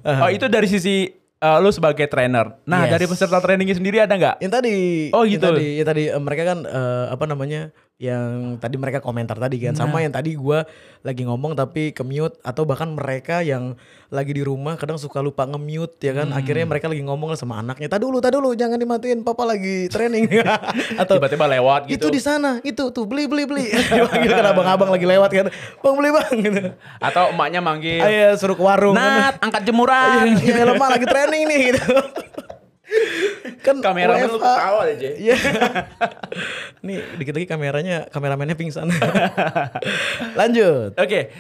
Oh 0.03 0.27
itu 0.27 0.45
dari 0.47 0.65
sisi 0.65 1.09
eh, 1.39 1.57
lu 1.59 1.69
sebagai 1.69 2.07
trainer. 2.07 2.57
Nah 2.65 2.87
Yes. 2.87 2.91
dari 2.91 3.05
peserta 3.05 3.37
trainingnya 3.37 3.75
sendiri 3.75 3.97
ada 3.99 4.13
nggak? 4.13 4.35
Yang 4.41 4.53
tadi. 4.53 4.75
Oh, 5.11 5.23
yang 5.23 5.37
gitu. 5.37 5.47
tadi, 5.49 5.67
yang 5.77 5.87
tadi 5.87 6.03
eh, 6.09 6.21
mereka 6.21 6.43
kan 6.45 6.59
eh, 6.63 7.05
apa 7.11 7.25
namanya? 7.25 7.61
Yang 8.01 8.57
tadi 8.57 8.75
mereka 8.75 8.99
komentar 8.99 9.37
tadi 9.37 9.61
kan 9.61 9.77
sama 9.77 10.01
Nah. 10.01 10.09
yang 10.09 10.13
tadi 10.13 10.33
gua 10.33 10.65
lagi 11.05 11.23
ngomong 11.23 11.53
tapi 11.53 11.93
ke 11.93 12.01
mute 12.01 12.35
atau 12.41 12.65
bahkan 12.65 12.89
mereka 12.89 13.45
yang 13.45 13.77
lagi 14.09 14.33
di 14.33 14.41
rumah 14.41 14.73
kadang 14.75 14.97
suka 14.97 15.21
lupa 15.21 15.45
nge-mute 15.45 16.01
ya 16.01 16.11
kan. 16.11 16.33
Hmm. 16.33 16.35
Akhirnya 16.35 16.65
mereka 16.65 16.89
lagi 16.89 17.05
ngomong 17.05 17.37
sama 17.37 17.61
anaknya, 17.61 17.85
"Tadi 17.87 18.01
dulu, 18.01 18.17
tadi 18.17 18.33
dulu, 18.33 18.57
jangan 18.57 18.81
dimatiin, 18.81 19.21
papa 19.21 19.45
lagi 19.45 19.87
training." 19.87 20.25
atau 21.01 21.21
Tiba-tiba 21.21 21.45
lewat 21.47 21.85
itu 21.85 22.01
gitu. 22.01 22.07
di 22.09 22.17
sana, 22.19 22.57
itu 22.65 22.81
tuh 22.89 23.05
beli 23.05 23.29
beli 23.29 23.45
beli. 23.45 23.65
Dipanggil 23.69 24.31
kan 24.41 24.45
abang-abang 24.51 24.89
lagi 24.89 25.05
lewat 25.05 25.29
kan. 25.29 25.47
Bang 25.79 25.93
beli 25.93 26.09
bang 26.09 26.33
gitu. 26.33 26.61
Atau 26.97 27.29
emaknya 27.29 27.61
manggil. 27.61 28.01
Ayo 28.01 28.33
suruh 28.35 28.57
ke 28.57 28.63
warung. 28.65 28.97
Nat 28.97 29.37
angkat 29.37 29.69
jemuran. 29.69 30.33
Iya 30.41 30.65
lemah 30.65 30.89
lagi 30.97 31.05
training 31.05 31.41
nih 31.45 31.59
gitu. 31.77 31.93
Kan 33.63 33.79
Kameramen 33.79 34.27
lu 34.27 34.39
ketawa 34.43 34.83
aja. 34.85 35.09
Iya. 35.15 35.35
nih 36.85 36.97
dikit 37.17 37.33
lagi 37.33 37.47
kameranya 37.47 38.11
kameramennya 38.11 38.59
pingsan. 38.59 38.91
Lanjut. 40.39 40.99
Oke. 40.99 41.31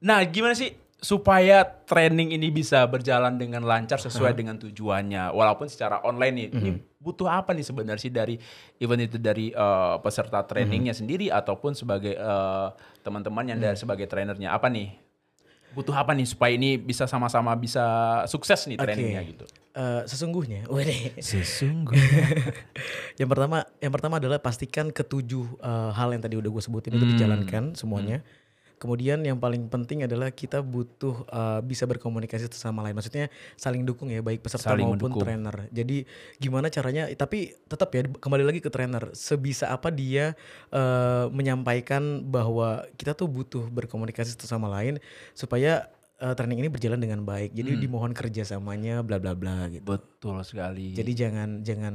Nah, 0.00 0.22
gimana 0.30 0.54
sih 0.54 0.72
supaya 1.04 1.68
training 1.84 2.32
ini 2.32 2.48
bisa 2.48 2.88
berjalan 2.88 3.36
dengan 3.36 3.60
lancar 3.60 4.00
sesuai 4.00 4.32
dengan 4.32 4.56
tujuannya 4.56 5.36
walaupun 5.36 5.68
secara 5.68 6.00
online 6.00 6.34
nih. 6.34 6.48
Ini 6.56 6.70
butuh 6.96 7.28
apa 7.28 7.52
nih 7.52 7.66
sebenarnya 7.68 8.00
sih 8.00 8.08
dari 8.08 8.40
event 8.80 9.04
itu 9.04 9.20
dari 9.20 9.52
eh, 9.52 9.96
peserta 10.00 10.40
trainingnya 10.48 10.96
sendiri 10.96 11.28
ataupun 11.28 11.76
sebagai 11.76 12.16
eh, 12.16 12.68
teman-teman 13.04 13.44
yang 13.52 13.60
dari 13.60 13.76
sebagai 13.76 14.08
trainernya 14.08 14.56
apa 14.56 14.72
nih? 14.72 15.03
Butuh 15.74 15.92
apa 15.92 16.14
nih 16.14 16.24
supaya 16.24 16.54
ini 16.54 16.78
bisa 16.78 17.04
sama-sama 17.04 17.52
bisa 17.54 17.82
sukses 18.24 18.64
nih 18.64 18.78
trainingnya 18.78 19.22
gitu. 19.26 19.44
Eh, 19.74 20.02
sesungguhnya, 20.06 20.66
Wede. 20.72 21.18
Sesungguhnya. 21.18 22.46
yang 23.20 23.26
pertama, 23.26 23.66
yang 23.82 23.90
pertama 23.90 24.22
adalah 24.22 24.38
pastikan 24.38 24.88
ketujuh 24.88 25.58
eh, 25.58 25.90
hal 25.92 26.14
yang 26.14 26.22
tadi 26.22 26.38
udah 26.38 26.46
gue 26.48 26.62
sebutin 26.62 26.94
itu 26.94 27.02
Hmm. 27.02 27.12
dijalankan 27.12 27.64
semuanya. 27.74 28.22
Kemudian 28.84 29.24
yang 29.24 29.40
paling 29.40 29.64
penting 29.72 30.04
adalah 30.04 30.28
kita 30.28 30.60
butuh 30.60 31.24
eh, 31.24 31.60
bisa 31.64 31.88
berkomunikasi 31.88 32.52
satu 32.52 32.60
sama 32.60 32.84
lain. 32.84 32.92
Maksudnya 32.92 33.32
saling 33.56 33.80
dukung 33.80 34.12
ya, 34.12 34.20
baik 34.20 34.44
peserta 34.44 34.76
Saling 34.76 34.84
maupun 34.84 35.08
mendukung. 35.08 35.24
trainer. 35.24 35.72
Jadi 35.72 36.04
gimana 36.36 36.68
caranya? 36.68 37.08
Tapi 37.16 37.56
tetap 37.64 37.88
ya 37.96 38.04
kembali 38.04 38.44
lagi 38.44 38.60
ke 38.60 38.68
trainer. 38.68 39.08
Sebisa 39.16 39.72
apa 39.72 39.88
dia 39.88 40.36
eh, 40.68 41.24
menyampaikan 41.32 42.20
bahwa 42.28 42.84
kita 43.00 43.16
tuh 43.16 43.24
butuh 43.24 43.64
berkomunikasi 43.72 44.36
satu 44.36 44.44
sama 44.44 44.68
lain 44.68 45.00
supaya 45.32 45.88
eh, 46.16 46.30
training 46.32 46.58
ini 46.58 46.68
berjalan 46.68 46.96
dengan 46.96 47.20
baik. 47.22 47.50
Jadi 47.50 47.74
Hmm. 47.74 47.80
dimohon 47.80 48.12
kerjasamanya, 48.12 49.02
bla 49.02 49.18
bla 49.18 49.34
bla 49.34 49.66
gitu. 49.66 49.82
Betul 49.84 50.40
sekali. 50.40 50.94
Jadi 50.94 51.12
jangan 51.12 51.60
jangan 51.60 51.94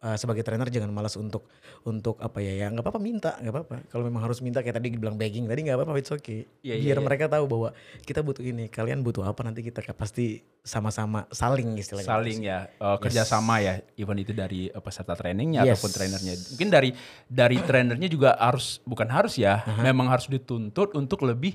uh, 0.00 0.14
sebagai 0.14 0.40
trainer 0.40 0.66
jangan 0.66 0.88
malas 0.88 1.14
untuk 1.14 1.50
untuk 1.82 2.16
apa 2.18 2.38
ya 2.38 2.54
ya 2.56 2.66
nggak 2.68 2.80
apa-apa 2.80 3.00
minta 3.00 3.34
nggak 3.36 3.52
apa-apa. 3.52 3.76
Kalau 3.86 4.02
memang 4.02 4.22
harus 4.22 4.38
minta 4.38 4.60
kayak 4.60 4.78
tadi 4.78 4.94
bilang 4.94 5.14
begging 5.14 5.44
tadi 5.44 5.60
nggak 5.62 5.76
apa-apa 5.76 5.98
it's 5.98 6.08
okay. 6.08 6.46
Iya, 6.62 6.74
iya, 6.74 6.84
Biar 6.86 6.98
iya. 6.98 7.04
mereka 7.04 7.24
tahu 7.26 7.44
bahwa 7.44 7.68
kita 8.00 8.22
butuh 8.22 8.42
ini, 8.42 8.66
kalian 8.66 9.02
butuh 9.02 9.26
apa 9.26 9.42
nanti 9.42 9.60
kita 9.60 9.82
pasti 9.92 10.40
sama-sama 10.62 11.26
saling 11.30 11.74
istilahnya. 11.76 12.06
saling 12.08 12.38
ya 12.42 12.58
eh, 12.66 12.96
kerjasama 12.98 13.60
ya 13.60 13.78
even 13.94 14.18
itu 14.18 14.30
dari 14.30 14.66
eh, 14.66 14.82
peserta 14.82 15.14
trainingnya 15.14 15.62
Yes. 15.62 15.78
ataupun 15.78 15.90
trainernya 15.92 16.34
mungkin 16.50 16.68
dari 16.68 16.90
dari 17.26 17.56
trainernya 17.60 18.08
juga 18.08 18.34
harus 18.34 18.78
bukan 18.82 19.06
harus 19.06 19.36
ya 19.36 19.62
memang 19.80 20.06
harus 20.06 20.26
dituntut 20.26 20.90
untuk 20.92 21.22
lebih 21.22 21.54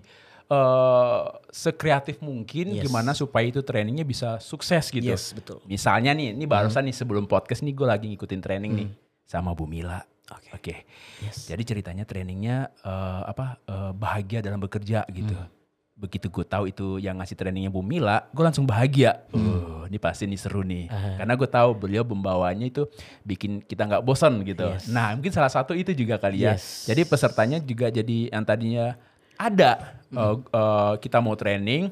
eh 0.52 1.22
sekreatif 1.50 2.20
mungkin 2.20 2.76
Yes. 2.76 2.84
gimana 2.84 3.16
supaya 3.16 3.48
itu 3.48 3.64
trainingnya 3.64 4.04
bisa 4.04 4.36
sukses 4.38 4.92
gitu 4.92 5.08
Yes, 5.08 5.32
betul. 5.32 5.64
misalnya 5.64 6.12
nih 6.12 6.36
ini 6.36 6.44
barusan 6.44 6.84
nih 6.84 6.94
sebelum 6.94 7.24
podcast 7.24 7.64
nih 7.64 7.72
gue 7.72 7.88
lagi 7.88 8.06
ngikutin 8.08 8.42
training 8.42 8.72
nih 8.76 8.90
sama 9.24 9.56
Bu 9.56 9.64
Mila 9.64 10.04
Oke. 10.28 10.50
oke 10.54 10.76
Yes. 11.24 11.48
jadi 11.48 11.64
ceritanya 11.64 12.04
trainingnya 12.04 12.68
eh, 12.78 13.22
apa 13.26 13.64
eh, 13.64 13.92
bahagia 13.94 14.40
dalam 14.42 14.60
bekerja 14.60 15.08
gitu. 15.08 15.36
Begitu 15.92 16.34
gue 16.34 16.42
tahu 16.42 16.66
itu 16.66 16.88
yang 16.98 17.22
ngasih 17.22 17.38
trainingnya 17.38 17.70
Bu 17.70 17.86
Mila, 17.86 18.26
gue 18.34 18.42
langsung 18.42 18.66
bahagia. 18.66 19.22
Oh, 19.38 19.86
ini 19.86 20.02
pasti 20.02 20.26
nih 20.26 20.40
seru 20.40 20.66
nih. 20.66 20.90
Karena 20.90 21.38
gue 21.38 21.46
tahu 21.46 21.78
beliau 21.78 22.02
membawanya 22.02 22.66
itu 22.66 22.90
bikin 23.22 23.62
kita 23.62 23.86
nggak 23.86 24.02
bosan 24.02 24.42
gitu. 24.42 24.66
Yes. 24.66 24.90
Nah 24.90 25.14
mungkin 25.14 25.30
salah 25.30 25.54
satu 25.54 25.78
itu 25.78 25.94
juga 25.94 26.18
kali 26.18 26.42
ya. 26.42 26.58
Yes. 26.58 26.90
Jadi 26.90 27.06
pesertanya 27.06 27.62
juga 27.62 27.94
jadi 27.94 28.34
yang 28.34 28.42
tadinya 28.42 28.98
ada. 29.50 29.72
Eh, 30.12 30.36
eh, 30.38 30.94
kita 31.02 31.24
mau 31.24 31.34
training, 31.40 31.90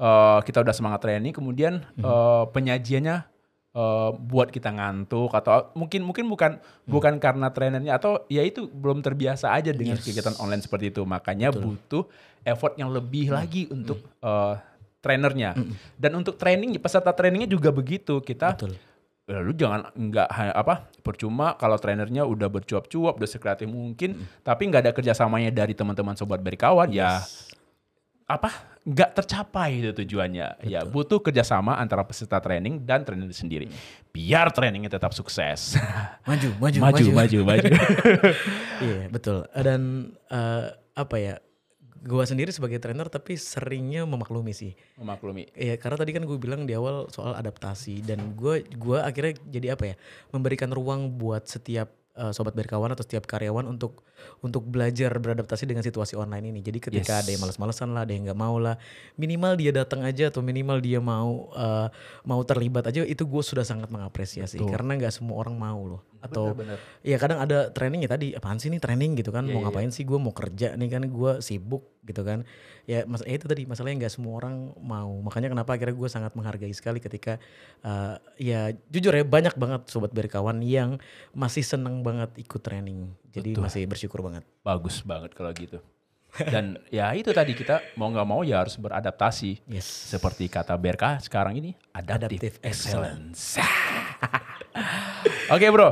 eh, 0.00 0.38
kita 0.42 0.64
udah 0.64 0.74
semangat 0.74 1.04
training, 1.04 1.30
kemudian 1.30 1.84
eh, 2.00 2.44
penyajiannya 2.50 3.16
eh, 3.76 4.10
buat 4.16 4.48
kita 4.50 4.72
ngantuk 4.74 5.30
atau 5.30 5.70
mungkin 5.78 6.02
mungkin 6.02 6.26
bukan 6.26 6.58
bukan 6.88 7.22
karena 7.22 7.52
trainernya 7.54 8.00
atau 8.00 8.26
ya 8.26 8.42
itu 8.42 8.66
belum 8.66 9.04
terbiasa 9.04 9.54
aja 9.54 9.70
dengan 9.70 10.00
kegiatan 10.00 10.34
online 10.42 10.64
seperti 10.64 10.90
itu. 10.90 11.06
Makanya 11.06 11.54
butuh 11.54 12.08
effort 12.42 12.74
yang 12.80 12.90
lebih 12.90 13.30
lagi 13.30 13.70
untuk 13.70 14.02
eh, 14.24 14.54
trainernya. 15.00 15.56
Dan 15.96 16.12
untuk 16.16 16.36
training 16.36 16.76
peserta 16.80 17.12
trainingnya 17.12 17.48
juga 17.48 17.72
begitu. 17.72 18.20
Kita 18.20 18.56
Betul. 18.56 18.89
Ya 19.30 19.38
lu 19.38 19.54
jangan 19.54 19.94
nggak 19.94 20.28
apa 20.58 20.90
percuma 21.06 21.54
kalau 21.54 21.78
trainernya 21.78 22.26
udah 22.26 22.50
bercuap-cuap 22.50 23.14
udah 23.14 23.30
sekreatif 23.30 23.70
mungkin 23.70 24.26
tapi 24.42 24.66
nggak 24.66 24.90
ada 24.90 24.92
kerjasamanya 24.92 25.54
dari 25.54 25.72
teman-teman 25.72 26.18
sobat 26.18 26.42
berkawan 26.42 26.90
ya 26.90 27.22
apa 28.30 28.70
nggak 28.80 29.10
tercapai 29.12 29.82
itu 29.82 29.90
tujuannya. 29.92 30.64
Ya 30.64 30.86
butuh 30.88 31.20
kerjasama 31.20 31.76
antara 31.76 32.00
peserta 32.06 32.40
training 32.40 32.80
dan 32.86 33.04
trainer 33.04 33.28
itu 33.28 33.36
sendiri 33.36 33.66
biar 34.14 34.48
trainingnya 34.54 34.88
tetap 34.88 35.12
sukses. 35.12 35.76
Maju, 36.28 36.48
maju, 36.62 36.78
maju. 36.78 37.04
maju 37.12 37.38
maju. 37.44 37.70
Iya 38.86 39.12
betul. 39.12 39.44
Dan 39.52 40.14
eh, 40.32 40.66
apa 40.96 41.16
ya? 41.20 41.36
Gua 42.00 42.24
sendiri 42.24 42.48
sebagai 42.48 42.80
trainer 42.80 43.06
tapi 43.12 43.36
seringnya 43.36 44.08
memaklumi 44.08 44.56
sih. 44.56 44.72
memaklumi 44.96 45.52
Iya 45.52 45.76
karena 45.76 46.00
tadi 46.00 46.16
kan 46.16 46.24
gue 46.24 46.38
bilang 46.40 46.64
di 46.64 46.72
awal 46.72 47.12
soal 47.12 47.36
adaptasi 47.36 48.00
dan 48.00 48.32
gue 48.32 48.64
gua 48.80 49.04
akhirnya 49.04 49.36
jadi 49.44 49.76
apa 49.76 49.84
ya 49.92 49.94
memberikan 50.32 50.72
ruang 50.72 51.20
buat 51.20 51.44
setiap 51.44 51.99
eh, 52.12 52.32
sobat 52.32 52.52
berkawan 52.52 52.90
atau 52.90 53.02
setiap 53.02 53.24
karyawan 53.24 53.64
untuk 53.64 54.02
untuk 54.40 54.64
belajar 54.64 55.08
beradaptasi 55.12 55.64
dengan 55.64 55.80
situasi 55.80 56.14
online 56.14 56.50
ini. 56.50 56.60
Jadi 56.60 56.78
ketika 56.78 57.18
Yes. 57.18 57.22
ada 57.24 57.30
yang 57.30 57.40
malas-malesan 57.40 57.88
lah, 57.90 58.02
ada 58.02 58.12
yang 58.12 58.24
nggak 58.24 58.36
mau 58.36 58.56
lah, 58.56 58.76
minimal 59.14 59.54
dia 59.54 59.70
datang 59.70 60.02
aja 60.02 60.28
atau 60.28 60.40
minimal 60.40 60.78
dia 60.78 60.98
mau 60.98 61.48
eh, 61.52 61.88
mau 62.22 62.40
terlibat 62.42 62.84
aja 62.84 63.00
itu 63.02 63.22
gue 63.22 63.42
sudah 63.42 63.62
sangat 63.62 63.88
mengapresiasi 63.88 64.58
Betul. 64.58 64.70
karena 64.70 64.92
nggak 64.96 65.12
semua 65.12 65.38
orang 65.38 65.54
mau 65.54 65.80
loh. 65.86 66.02
Atau 66.20 66.52
Bener-bener. 66.52 66.76
ya 67.00 67.16
kadang 67.16 67.40
ada 67.40 67.70
training 67.70 68.04
ya 68.04 68.10
tadi 68.10 68.36
apaan 68.36 68.60
sih 68.60 68.68
nih 68.68 68.76
training 68.76 69.16
gitu 69.16 69.30
kan 69.30 69.48
Iya, 69.48 69.56
mau 69.56 69.64
iya. 69.64 69.72
ngapain 69.72 69.88
sih 69.88 70.04
gue 70.04 70.20
mau 70.20 70.36
kerja 70.36 70.76
nih 70.76 70.88
kan 70.90 71.02
gue 71.08 71.32
sibuk 71.40 71.88
gitu 72.04 72.20
kan 72.20 72.44
ya 72.90 73.06
mas 73.06 73.22
ya 73.22 73.38
itu 73.38 73.46
tadi 73.46 73.62
masalahnya 73.70 74.06
nggak 74.06 74.14
semua 74.18 74.34
orang 74.42 74.74
mau. 74.82 75.14
Makanya 75.22 75.54
kenapa 75.54 75.78
akhirnya 75.78 75.94
gue 75.94 76.10
sangat 76.10 76.34
menghargai 76.34 76.74
sekali 76.74 76.98
ketika 76.98 77.38
uh, 77.86 78.18
ya 78.34 78.74
jujur 78.90 79.14
ya 79.14 79.22
banyak 79.22 79.54
banget 79.54 79.86
sobat 79.86 80.10
berkawan 80.10 80.58
yang 80.58 80.98
masih 81.30 81.62
seneng 81.62 82.02
banget 82.02 82.34
ikut 82.34 82.58
training. 82.58 83.14
Jadi 83.30 83.54
Betul. 83.54 83.62
masih 83.62 83.82
bersyukur 83.86 84.26
banget. 84.26 84.42
Bagus 84.66 85.06
banget 85.06 85.30
kalau 85.38 85.54
gitu. 85.54 85.78
Dan 86.34 86.82
ya 86.98 87.14
itu 87.14 87.30
tadi 87.30 87.54
kita 87.54 87.78
mau 87.94 88.10
nggak 88.10 88.26
mau 88.26 88.42
ya 88.42 88.66
harus 88.66 88.74
beradaptasi. 88.74 89.62
Yes. 89.70 89.86
Seperti 89.86 90.50
kata 90.50 90.74
BRK 90.74 91.22
sekarang 91.30 91.54
ini 91.62 91.78
Adaptive 91.94 92.42
adaptive, 92.42 92.56
excellence. 92.66 93.54
Oke 95.54 95.66
bro, 95.70 95.90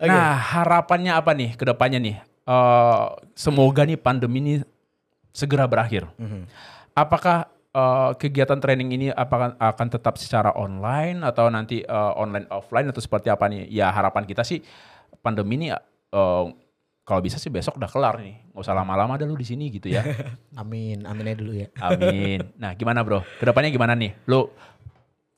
nah 0.00 0.32
harapannya 0.36 1.12
apa 1.12 1.36
nih 1.36 1.56
ke 1.60 1.64
depannya 1.68 2.00
nih? 2.00 2.16
Eh, 2.44 3.04
semoga 3.32 3.88
nih 3.88 3.96
pandemi 3.96 4.44
ini 4.44 4.54
segera 5.34 5.66
berakhir. 5.66 6.06
Mhm. 6.14 6.46
Apakah 6.94 7.50
eh, 7.74 8.10
kegiatan 8.22 8.62
training 8.62 8.94
ini 8.94 9.06
apakah 9.10 9.58
akan 9.58 9.88
tetap 9.90 10.14
secara 10.16 10.54
online 10.54 11.26
atau 11.26 11.50
nanti 11.50 11.82
eh, 11.82 12.12
online 12.14 12.46
offline 12.54 12.88
atau 12.94 13.02
seperti 13.02 13.28
apa 13.28 13.50
nih? 13.50 13.66
Ya 13.66 13.90
harapan 13.90 14.22
kita 14.24 14.46
sih 14.46 14.62
pandemi 15.18 15.58
ini 15.58 15.68
eh, 15.74 16.44
kalau 17.04 17.20
bisa 17.20 17.36
sih 17.36 17.52
besok 17.52 17.76
udah 17.76 17.90
kelar 17.90 18.16
nih. 18.22 18.54
Nggak 18.54 18.62
usah 18.64 18.72
lama-lama 18.78 19.18
dah 19.18 19.26
lu 19.26 19.36
di 19.36 19.44
sini 19.44 19.68
gitu 19.68 19.90
ya. 19.90 20.06
Amin, 20.62 21.04
amin 21.04 21.24
aja 21.28 21.36
dulu 21.36 21.52
ya. 21.52 21.68
Amin. 21.82 22.40
Nah 22.62 22.72
gimana 22.78 23.02
bro? 23.04 23.20
Ke 23.36 23.44
depannya 23.44 23.68
gimana 23.74 23.92
nih? 23.92 24.14
Lu 24.30 24.48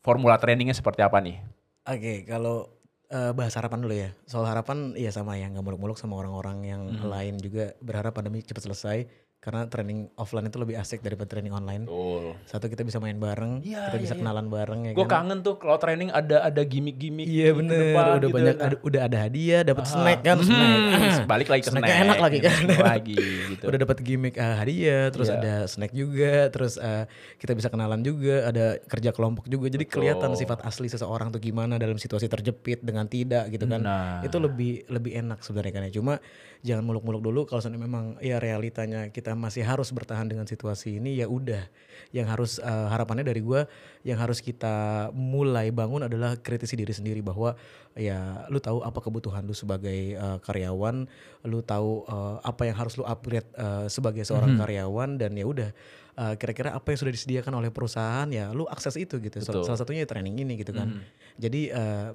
formula 0.04 0.38
trainingnya 0.38 0.76
seperti 0.76 1.02
apa 1.02 1.18
nih? 1.18 1.42
Oke, 1.88 2.22
kalau 2.28 2.70
eh, 3.10 3.34
bahas 3.34 3.56
harapan 3.58 3.82
dulu 3.82 3.94
ya. 3.96 4.14
Soal 4.30 4.46
harapan 4.46 4.94
ya 4.94 5.10
sama 5.10 5.34
ya, 5.34 5.50
nggak 5.50 5.64
muluk-muluk 5.66 5.98
sama 5.98 6.14
orang-orang 6.20 6.62
yang 6.62 6.82
lain 7.02 7.34
juga 7.42 7.74
berharap 7.82 8.14
pandemi 8.14 8.46
cepat 8.46 8.70
selesai 8.70 9.25
karena 9.46 9.62
training 9.70 10.10
offline 10.18 10.50
itu 10.50 10.58
lebih 10.58 10.74
asik 10.74 11.06
daripada 11.06 11.30
training 11.30 11.54
online. 11.54 11.86
Betul. 11.86 12.34
Satu 12.50 12.66
kita 12.66 12.82
bisa 12.82 12.98
main 12.98 13.14
bareng, 13.14 13.62
Iya, 13.62 13.78
kita 13.86 13.96
iya, 13.96 14.02
bisa 14.02 14.14
iya. 14.18 14.20
kenalan 14.20 14.46
bareng 14.50 14.80
ya 14.82 14.92
Gue 14.92 15.06
kan. 15.06 15.22
kangen 15.22 15.46
tuh 15.46 15.54
kalau 15.62 15.78
training 15.78 16.10
ada 16.10 16.42
ada 16.42 16.62
gimmick-gimmick. 16.66 17.30
Iya 17.30 17.54
bener, 17.54 17.94
depan 17.94 18.02
udah 18.02 18.18
gitu. 18.18 18.34
banyak, 18.34 18.56
Nah, 18.56 18.66
ada, 18.66 18.76
udah 18.82 19.00
ada 19.06 19.18
hadiah, 19.22 19.60
dapat 19.62 19.84
ah, 19.86 19.90
snack 19.94 20.20
kan, 20.20 20.36
snack. 20.42 20.78
hmm, 20.82 21.30
Balik 21.30 21.46
lagi 21.46 21.62
ke 21.62 21.70
Snacknya 21.70 21.86
snack. 21.94 22.06
enak 22.10 22.18
lagi 22.18 22.38
kan. 22.42 22.56
Enak 22.66 22.80
lagi 22.82 23.14
gitu. 23.54 23.64
Udah 23.70 23.78
dapat 23.78 23.96
gimmick 24.02 24.34
eh, 24.34 24.54
hadiah, 24.58 25.04
terus 25.14 25.28
Iya. 25.30 25.38
ada 25.38 25.54
snack 25.70 25.92
juga, 25.94 26.34
terus 26.50 26.74
eh, 26.74 27.04
kita 27.38 27.54
bisa 27.54 27.70
kenalan 27.70 28.02
juga, 28.02 28.50
ada 28.50 28.82
kerja 28.82 29.14
kelompok 29.14 29.46
juga. 29.46 29.70
Jadi 29.70 29.86
kelihatan 29.86 30.34
Betul. 30.34 30.42
sifat 30.42 30.58
asli 30.66 30.90
seseorang 30.90 31.30
tuh 31.30 31.38
gimana 31.38 31.78
dalam 31.78 31.94
situasi 31.94 32.26
terjepit 32.26 32.82
dengan 32.82 33.06
tidak 33.06 33.46
gitu 33.54 33.62
kan. 33.62 33.78
Nah. 33.78 34.26
Itu 34.26 34.42
lebih 34.42 34.90
lebih 34.90 35.22
enak 35.22 35.46
sebenarnya 35.46 35.70
kan 35.70 35.82
ya. 35.86 35.92
Cuma 35.94 36.18
jangan 36.66 36.82
muluk-muluk 36.82 37.22
dulu 37.22 37.40
kalau 37.46 37.62
memang 37.70 38.18
ya 38.18 38.42
realitanya 38.42 39.06
kita 39.14 39.35
masih 39.36 39.62
harus 39.62 39.92
bertahan 39.92 40.26
dengan 40.26 40.48
situasi 40.48 40.98
ini 40.98 41.20
ya 41.20 41.30
udah. 41.30 41.68
Yang 42.10 42.26
harus 42.26 42.52
eh, 42.58 42.86
harapannya 42.88 43.22
dari 43.22 43.44
gua 43.44 43.68
yang 44.02 44.16
harus 44.18 44.40
kita 44.40 45.08
mulai 45.12 45.70
bangun 45.70 46.08
adalah 46.08 46.34
kritisi 46.40 46.74
diri 46.74 46.92
sendiri 46.92 47.20
bahwa 47.20 47.54
ya 47.96 48.44
lu 48.48 48.60
tahu 48.60 48.84
apa 48.84 48.98
kebutuhan 49.00 49.44
lu 49.44 49.52
sebagai 49.52 50.16
eh, 50.16 50.38
karyawan, 50.40 51.06
lu 51.46 51.60
tahu 51.60 52.04
eh, 52.08 52.36
apa 52.42 52.62
yang 52.68 52.76
harus 52.76 52.96
lu 52.96 53.04
upgrade 53.04 53.48
eh, 53.54 53.86
sebagai 53.92 54.24
seorang 54.24 54.56
karyawan 54.56 55.16
dan 55.20 55.36
ya 55.36 55.44
udah 55.44 55.70
eh, 56.16 56.34
kira-kira 56.40 56.72
apa 56.72 56.92
yang 56.92 56.98
sudah 57.04 57.12
disediakan 57.14 57.52
oleh 57.60 57.70
perusahaan 57.70 58.28
ya 58.32 58.50
lu 58.50 58.64
akses 58.66 58.96
itu 58.96 59.20
gitu. 59.20 59.40
Betul. 59.40 59.62
Salah 59.62 59.80
satunya 59.80 60.04
ya 60.04 60.08
training 60.08 60.40
ini 60.40 60.58
gitu 60.60 60.72
kan. 60.72 61.04
Jadi 61.36 61.70
eh, 61.70 62.08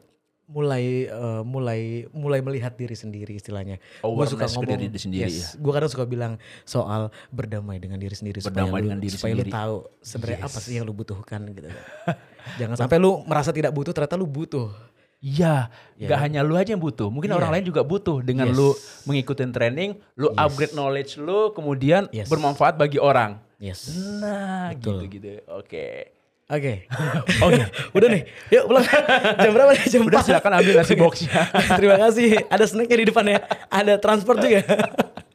mulai 0.51 1.08
eh, 1.08 1.41
mulai 1.48 1.81
mulai 2.12 2.39
melihat 2.43 2.75
diri 2.75 2.91
sendiri 2.93 3.39
istilahnya. 3.39 3.79
Gua 4.03 4.27
Awareness 4.27 4.51
ke 4.51 4.75
diri 4.75 5.00
sendiri 5.00 5.31
ya. 5.31 5.48
Gue 5.55 5.72
kadang 5.72 5.88
suka 5.88 6.03
bilang 6.03 6.36
soal 6.67 7.08
berdamai 7.31 7.79
dengan 7.79 7.96
diri 7.96 8.12
sendiri 8.12 8.43
supaya 8.43 8.67
Berdamai 8.67 8.79
lu, 8.84 8.86
dengan 8.91 9.00
diri 9.00 9.15
supaya 9.15 9.34
sendiri. 9.34 9.48
lu 9.48 9.55
tahu 9.55 9.75
sebenarnya 10.03 10.39
apa 10.43 10.60
sih 10.60 10.74
yang 10.75 10.84
lu 10.84 10.91
butuhkan 10.91 11.41
gitu. 11.55 11.72
Jangan 12.60 12.75
sampai 12.75 12.98
lu 13.00 13.24
merasa 13.24 13.55
tidak 13.55 13.72
butuh 13.72 13.96
ternyata 13.96 14.20
lu 14.20 14.27
butuh. 14.27 14.67
Iya, 15.22 15.70
Iya 16.01 16.08
gak 16.10 16.17
hanya 16.17 16.41
lu 16.41 16.58
aja 16.58 16.74
yang 16.74 16.81
butuh, 16.81 17.13
mungkin 17.13 17.29
Iya. 17.29 17.38
orang 17.38 17.51
lain 17.53 17.65
juga 17.70 17.86
butuh 17.86 18.25
dengan 18.25 18.50
Yes. 18.50 18.58
lu 18.58 18.74
mengikuti 19.05 19.46
training, 19.53 19.93
lu 20.17 20.34
Yes. 20.34 20.41
upgrade 20.41 20.74
knowledge 20.74 21.12
lu, 21.22 21.53
kemudian 21.53 22.10
Yes. 22.10 22.25
bermanfaat 22.25 22.74
bagi 22.74 22.98
orang. 22.98 23.38
Yes. 23.62 23.93
Nah, 24.17 24.74
gitu-gitu. 24.74 25.46
Oke. 25.46 26.10
Oke. 26.51 26.74
Oke. 27.48 27.63
Udah 27.96 28.08
nih. 28.12 28.24
Yuk 28.51 28.63
pulang. 28.67 28.84
Jam 29.39 29.51
berapa 29.55 29.72
nih? 29.72 29.86
Jam 29.88 30.01
Udah 30.03 30.20
4. 30.20 30.27
silakan 30.27 30.51
ambil 30.60 30.74
nasi 30.84 30.93
boxnya. 31.00 31.31
Terima 31.79 31.96
kasih. 31.96 32.43
Ada 32.51 32.65
snacknya 32.67 32.98
di 33.00 33.05
depan 33.08 33.25
ya. 33.25 33.39
Ada 33.72 33.93
transport 34.03 34.43
juga. 34.43 34.60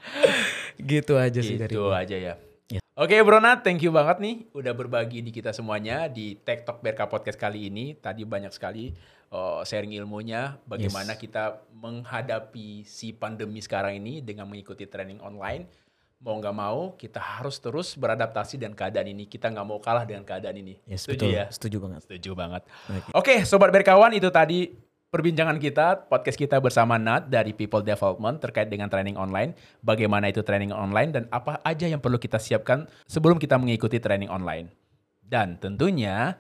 gitu 0.93 1.17
aja 1.17 1.41
sih 1.41 1.57
dari 1.57 1.73
Gitu 1.73 1.89
aja 1.89 2.17
ya. 2.17 2.35
Ya. 2.69 2.81
Oke 2.99 3.17
Bro 3.23 3.39
Nat, 3.39 3.63
thank 3.63 3.79
you 3.81 3.95
banget 3.95 4.19
nih 4.19 4.35
udah 4.51 4.75
berbagi 4.75 5.23
di 5.23 5.31
kita 5.31 5.55
semuanya 5.55 6.11
di 6.11 6.35
Tech 6.35 6.67
Talk 6.67 6.83
BRK 6.85 7.09
Podcast 7.09 7.39
kali 7.41 7.71
ini. 7.71 7.97
Tadi 7.97 8.27
banyak 8.27 8.53
sekali 8.53 8.93
uh, 9.33 9.63
sharing 9.65 9.97
ilmunya 9.97 10.59
bagaimana 10.69 11.17
kita 11.17 11.65
menghadapi 11.79 12.85
si 12.85 13.15
pandemi 13.15 13.63
sekarang 13.63 14.03
ini 14.03 14.21
dengan 14.21 14.51
mengikuti 14.51 14.85
training 14.85 15.23
online. 15.23 15.86
Mau 16.17 16.41
nggak 16.41 16.57
mau 16.57 16.97
kita 16.97 17.21
harus 17.21 17.61
terus 17.61 17.93
beradaptasi 17.93 18.57
dengan 18.57 18.73
keadaan 18.73 19.13
ini. 19.13 19.29
Kita 19.29 19.53
nggak 19.53 19.67
mau 19.69 19.77
kalah 19.77 20.09
dengan 20.09 20.25
keadaan 20.25 20.57
ini. 20.57 20.81
Yes, 20.89 21.05
Setuju 21.05 21.29
betul. 21.29 21.37
ya? 21.37 21.45
Setuju 21.53 21.77
banget. 21.83 22.01
Setuju 22.09 22.31
banget. 22.33 22.63
Oke. 22.89 23.11
Oke, 23.13 23.35
sobat 23.45 23.69
berkawan 23.69 24.17
itu 24.17 24.33
tadi 24.33 24.73
perbincangan 25.13 25.57
kita, 25.57 26.09
podcast 26.13 26.37
kita 26.37 26.57
bersama 26.59 26.99
Nat 26.99 27.31
dari 27.31 27.57
People 27.57 27.81
Development 27.81 28.37
terkait 28.41 28.69
dengan 28.69 28.89
training 28.89 29.17
online. 29.17 29.53
Bagaimana 29.85 30.29
itu 30.33 30.41
training 30.45 30.73
online 30.73 31.11
dan 31.13 31.25
apa 31.33 31.61
aja 31.63 31.89
yang 31.89 32.01
perlu 32.01 32.21
kita 32.21 32.41
siapkan 32.41 32.85
sebelum 33.09 33.41
kita 33.41 33.57
mengikuti 33.57 34.01
training 34.01 34.29
online. 34.33 34.73
Dan 35.21 35.59
tentunya 35.59 36.37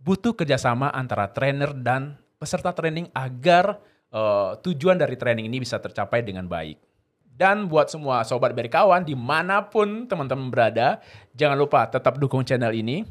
butuh 0.00 0.32
kerjasama 0.32 0.90
antara 0.90 1.28
trainer 1.30 1.76
dan 1.76 2.16
peserta 2.40 2.72
training 2.72 3.12
agar 3.12 3.78
eh, 4.10 4.50
tujuan 4.64 4.96
dari 4.96 5.14
training 5.20 5.46
ini 5.46 5.60
bisa 5.60 5.76
tercapai 5.76 6.24
dengan 6.24 6.48
baik. 6.48 6.89
Dan 7.40 7.72
buat 7.72 7.88
semua 7.88 8.20
sobat 8.20 8.52
berkawan 8.52 9.00
di 9.00 9.16
mana 9.16 9.64
pun 9.64 10.04
teman-teman 10.04 10.52
berada, 10.52 11.00
jangan 11.32 11.56
lupa 11.56 11.88
tetap 11.88 12.20
dukung 12.20 12.44
channel 12.44 12.68
ini, 12.76 13.08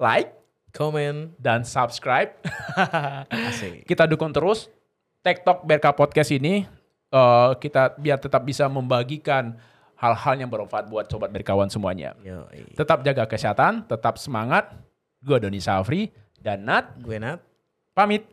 like, 0.00 0.32
Komen. 0.72 1.36
dan 1.36 1.60
subscribe. 1.60 2.40
Asik. 3.52 3.84
kita 3.84 4.08
dukung 4.08 4.32
terus 4.32 4.72
TikTok 5.20 5.68
BRK 5.68 5.92
Podcast 5.92 6.32
ini 6.32 6.64
eh, 7.12 7.50
kita 7.60 8.00
biar 8.00 8.16
tetap 8.16 8.48
bisa 8.48 8.64
membagikan 8.64 9.52
hal-hal 10.00 10.40
yang 10.40 10.48
bermanfaat 10.48 10.88
buat 10.88 11.04
sobat 11.12 11.28
berkawan 11.28 11.68
semuanya. 11.68 12.16
Yo, 12.24 12.48
Tetap 12.72 13.04
jaga 13.04 13.28
kesehatan, 13.28 13.84
tetap 13.84 14.16
semangat. 14.16 14.72
Gue 15.20 15.36
Doni 15.36 15.60
Safri 15.60 16.08
dan 16.40 16.64
Nat 16.64 16.96
gue 16.96 17.20
Nat. 17.20 17.44
pamit. 17.92 18.24